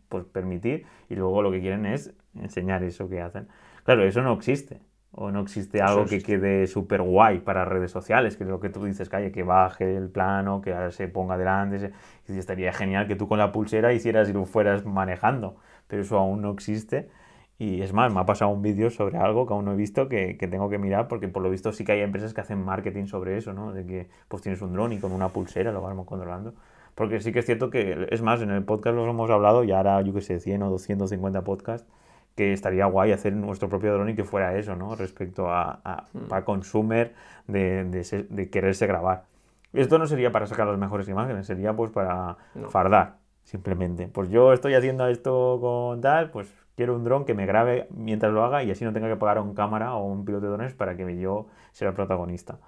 [0.08, 3.48] pues, permitir y luego lo que quieren es enseñar eso que hacen.
[3.84, 4.80] Claro, eso no existe.
[5.14, 8.70] O no existe algo que quede súper guay para redes sociales, que es lo que
[8.70, 11.92] tú dices, calle, que baje el plano, que se ponga delante.
[12.28, 15.56] y estaría genial que tú con la pulsera hicieras y lo fueras manejando
[15.92, 17.10] pero eso aún no existe.
[17.58, 20.08] Y es más, me ha pasado un vídeo sobre algo que aún no he visto
[20.08, 22.64] que, que, tengo que mirar porque por lo visto sí que hay empresas que hacen
[22.64, 23.72] marketing sobre eso, ¿no?
[23.74, 26.54] De que pues tienes un dron y con una pulsera lo vamos controlando.
[26.94, 29.76] Porque sí que es cierto que, es más, en el podcast los hemos hablado, ya
[29.76, 31.86] ahora yo que sé, 100 o 250 podcasts,
[32.34, 34.94] que estaría guay hacer nuestro propio dron y que fuera eso, ¿no?
[34.94, 36.28] Respecto a, a hmm.
[36.28, 37.14] para consumer
[37.46, 39.24] de, de, de, quererse grabar.
[39.72, 42.36] Esto no sería para sacar las mejores imágenes, sería pues para
[42.68, 44.08] fardar simplemente.
[44.08, 48.32] Pues yo estoy haciendo esto con tal, pues quiero un dron que me grabe mientras
[48.32, 50.52] lo haga y así no tenga que pagar a un cámara o un piloto de
[50.52, 52.58] drones para que yo sea el protagonista.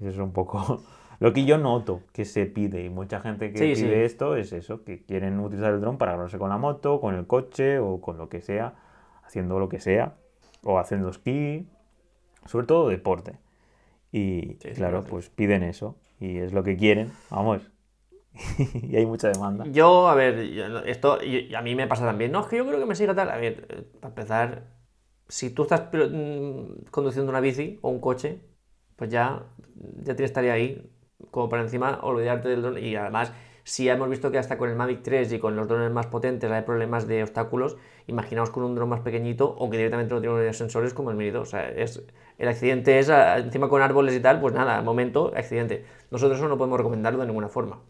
[0.00, 0.82] Eso es un poco
[1.20, 4.84] lo que yo noto que se pide y mucha gente que pide esto es eso,
[4.84, 8.18] que quieren utilizar el dron para grabarse con la moto, con el coche o con
[8.18, 8.74] lo que sea,
[9.32, 10.14] haciendo lo que sea
[10.62, 11.66] o haciendo esquí,
[12.44, 13.38] sobre todo deporte.
[14.12, 17.62] Y claro, pues piden eso y es lo que quieren, vamos,
[18.82, 19.64] y hay mucha demanda.
[19.70, 20.38] Yo, a ver,
[20.86, 21.18] esto
[21.56, 22.30] a mí me pasa también.
[22.30, 23.30] No, es que yo creo que me siga tal.
[23.30, 24.64] A ver, eh, para empezar,
[25.28, 28.40] si tú estás mm, conduciendo una bici o un coche,
[28.96, 29.44] pues ya,
[30.02, 30.90] ya te estaría ahí,
[31.30, 32.78] como para encima olvidarte del dron.
[32.78, 33.32] Y además,
[33.64, 36.50] si hemos visto que hasta con el Mavic 3 y con los drones más potentes
[36.50, 40.52] hay problemas de obstáculos, imaginaos con un dron más pequeñito o que directamente no tiene
[40.52, 41.42] sensores como el Mini 2.
[41.42, 45.84] O sea, el accidente es encima con árboles y tal, pues nada, momento, accidente.
[46.10, 47.80] Nosotros eso no podemos recomendarlo de ninguna forma.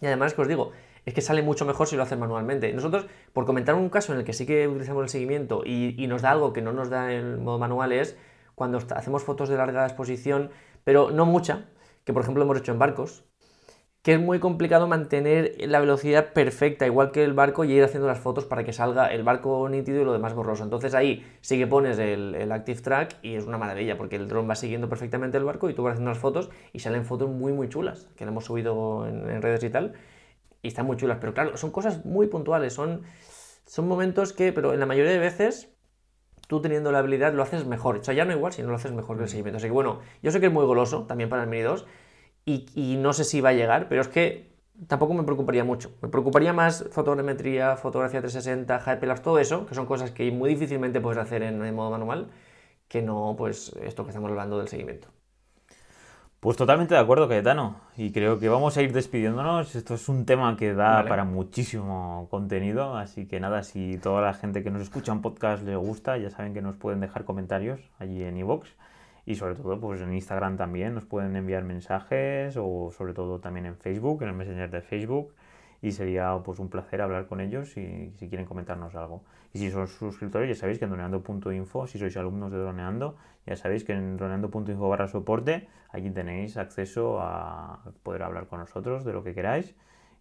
[0.00, 0.72] Y además, que os digo,
[1.04, 2.72] es que sale mucho mejor si lo haces manualmente.
[2.72, 6.22] Nosotros, por comentar un caso en el que sí que utilizamos el seguimiento y, nos
[6.22, 8.16] da algo que no nos da en modo manual, es
[8.54, 10.50] cuando hacemos fotos de larga exposición,
[10.84, 11.66] pero no mucha,
[12.04, 13.24] que por ejemplo hemos hecho en barcos,
[14.08, 18.08] que es muy complicado mantener la velocidad perfecta, igual que el barco, y ir haciendo
[18.08, 20.64] las fotos para que salga el barco nítido y lo demás borroso.
[20.64, 24.48] Entonces ahí sí que pones el, Active Track y es una maravilla, porque el dron
[24.48, 27.52] va siguiendo perfectamente el barco y tú vas haciendo las fotos y salen fotos muy,
[27.52, 29.92] muy chulas, que le hemos subido en, redes y tal,
[30.62, 31.18] y están muy chulas.
[31.20, 33.02] Pero claro, son cosas muy puntuales, son,
[33.66, 35.68] son momentos que, pero en la mayoría de veces
[36.46, 37.98] tú teniendo la habilidad lo haces mejor.
[37.98, 39.32] O sea, ya no igual si no lo haces mejor que el mm.
[39.32, 39.58] seguimiento.
[39.58, 41.84] Así que bueno, yo sé que es muy goloso también para el Mini 2
[42.48, 44.48] y, no sé si va a llegar, pero es que
[44.86, 45.90] tampoco me preocuparía mucho.
[46.00, 51.00] Me preocuparía más fotogrametría, fotografía 360, Hyperlapse, todo eso, que son cosas que muy difícilmente
[51.00, 52.28] puedes hacer en, modo manual,
[52.88, 55.08] que no, pues, esto que estamos hablando del seguimiento.
[56.40, 57.80] Pues totalmente de acuerdo, Cayetano.
[57.96, 59.74] Y creo que vamos a ir despidiéndonos.
[59.74, 62.96] Esto es un tema que da para muchísimo contenido.
[62.96, 66.30] Así que nada, si toda la gente que nos escucha en podcast le gusta, ya
[66.30, 68.68] saben que nos pueden dejar comentarios allí en iVoox
[69.28, 73.66] y sobre todo pues en Instagram también nos pueden enviar mensajes o sobre todo también
[73.66, 75.34] en Facebook, en el Messenger de Facebook
[75.82, 79.24] y sería pues un placer hablar con ellos si, si quieren comentarnos algo.
[79.52, 83.54] Y si sois suscriptores ya sabéis que en droneando.info, si sois alumnos de Droneando, ya
[83.54, 89.12] sabéis que en droneando.info barra soporte, allí tenéis acceso a poder hablar con nosotros de
[89.12, 89.74] lo que queráis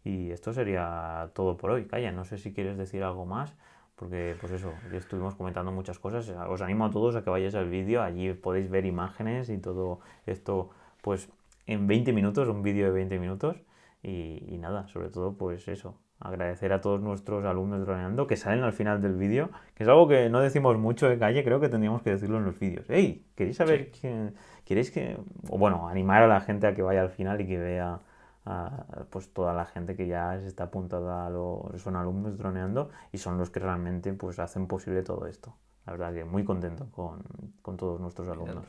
[0.04, 1.86] Y esto sería todo por hoy.
[1.86, 3.56] Calla, no sé si quieres decir algo más,
[3.98, 6.30] porque pues eso, ya estuvimos comentando muchas cosas.
[6.30, 10.00] Os animo a todos a que vayáis al vídeo, allí podéis ver imágenes y todo
[10.26, 10.70] esto,
[11.02, 11.30] pues
[11.66, 13.58] en 20 minutos, un vídeo de 20 minutos.
[14.04, 18.64] Y, y nada, sobre todo pues eso, agradecer a todos nuestros alumnos droneando que salen
[18.64, 21.70] al final del vídeo, que es algo que no decimos mucho de calle, creo que
[21.70, 22.86] tendríamos que decirlo en los vídeos.
[22.90, 23.26] ¡Hey!
[23.36, 24.36] ¿Queréis saber quién?
[24.64, 25.18] ¿Queréis que.?
[25.50, 28.00] O bueno, animar a la gente a que vaya al final y que vea
[28.48, 33.18] a, pues toda la gente que ya está apuntada a lo, son alumnos droneando y
[33.18, 35.56] son los que realmente pues hacen posible todo esto.
[35.86, 37.24] La verdad que muy contento con,
[37.62, 38.66] con todos nuestros alumnos.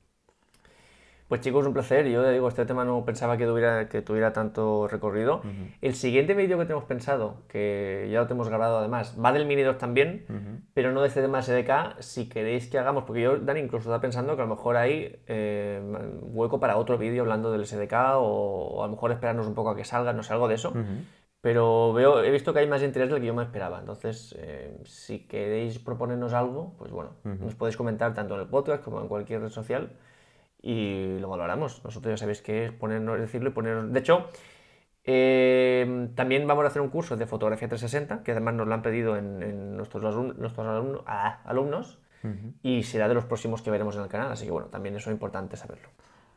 [1.29, 2.07] Pues chicos, un placer.
[2.09, 5.41] Yo digo, este tema no pensaba que tuviera, que tuviera tanto recorrido.
[5.81, 9.63] El siguiente vídeo que tenemos pensado, que ya lo tenemos grabado además, va del Mini
[9.63, 10.27] 2 también,
[10.75, 12.01] pero no de este tema SDK.
[12.01, 15.23] Si queréis que hagamos, porque yo, Dani, incluso estaba pensando que a lo mejor hay
[15.27, 15.81] eh,
[16.23, 19.77] hueco para otro vídeo hablando del SDK o, a lo mejor esperarnos un poco a
[19.77, 20.75] que salga, no sé, algo de eso.
[21.41, 23.79] Pero veo, he visto que hay más interés del que yo me esperaba.
[23.79, 28.85] Entonces, eh, si queréis proponernos algo, pues bueno, nos podéis comentar tanto en el podcast
[28.85, 29.91] como en cualquier red social
[30.65, 31.85] y lo valoramos.
[31.85, 33.93] Nosotros ya sabéis que es ponernos, decirlo y ponernos.
[33.93, 34.31] De hecho,
[35.05, 38.81] eh, también vamos a hacer un curso de fotografía 360, que además nos lo han
[38.81, 40.03] pedido en, nuestros,
[40.39, 41.99] nuestros alumnos, ah, alumnos
[42.63, 44.33] y será de los próximos que veremos en el canal.
[44.33, 45.89] Así que bueno, también eso es importante saberlo.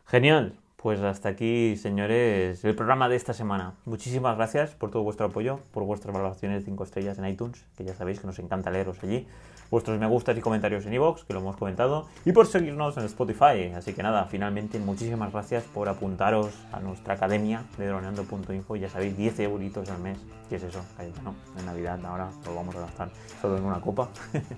[0.06, 0.60] Genial.
[0.76, 3.74] Pues hasta aquí, señores, el programa de esta semana.
[3.86, 7.84] Muchísimas gracias por todo vuestro apoyo, por vuestras valoraciones de 5 estrellas en iTunes, que
[7.84, 9.28] ya sabéis que nos encanta leeros allí
[9.70, 13.06] vuestros me gustas y comentarios en iVoox, que lo hemos comentado, y por seguirnos en
[13.06, 13.72] Spotify.
[13.76, 18.76] Así que nada, finalmente muchísimas gracias por apuntaros a nuestra academia de droneando.info.
[18.76, 20.18] Ya sabéis, 10 euritos al mes.
[20.50, 20.82] ¿Qué es eso?
[21.24, 23.10] No, en Navidad ahora lo vamos a gastar
[23.42, 24.10] solo en una copa.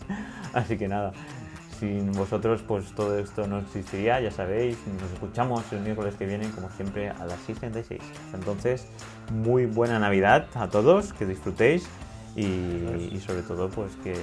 [0.54, 1.14] Así que nada,
[1.80, 6.50] sin vosotros pues todo esto no existiría, ya sabéis, nos escuchamos el miércoles que viene
[6.52, 8.00] como siempre a las 6.36.
[8.34, 8.88] Entonces,
[9.32, 11.88] muy buena Navidad a todos, que disfrutéis
[12.42, 14.14] y, sobre todo pues que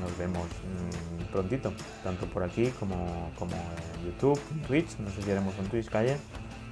[0.00, 1.72] nos vemos mm, prontito,
[2.02, 5.88] tanto por aquí como, como en YouTube, en Twitch, no sé si haremos un Twitch
[5.88, 6.16] calle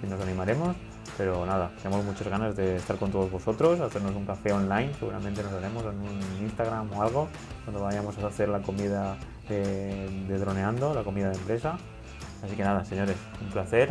[0.02, 0.74] y nos animaremos,
[1.16, 5.42] pero nada, tenemos muchas ganas de estar con todos vosotros, hacernos un café online, seguramente
[5.42, 7.28] nos haremos en un Instagram o algo,
[7.64, 9.16] cuando vayamos a hacer la comida
[9.48, 11.78] de, de droneando, la comida de empresa.
[12.42, 13.90] Así que nada, señores, un placer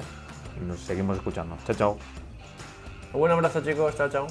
[0.62, 1.58] y nos seguimos escuchando.
[1.66, 1.98] Chao, chao.
[3.14, 4.28] Un buen abrazo chicos, chao, chao.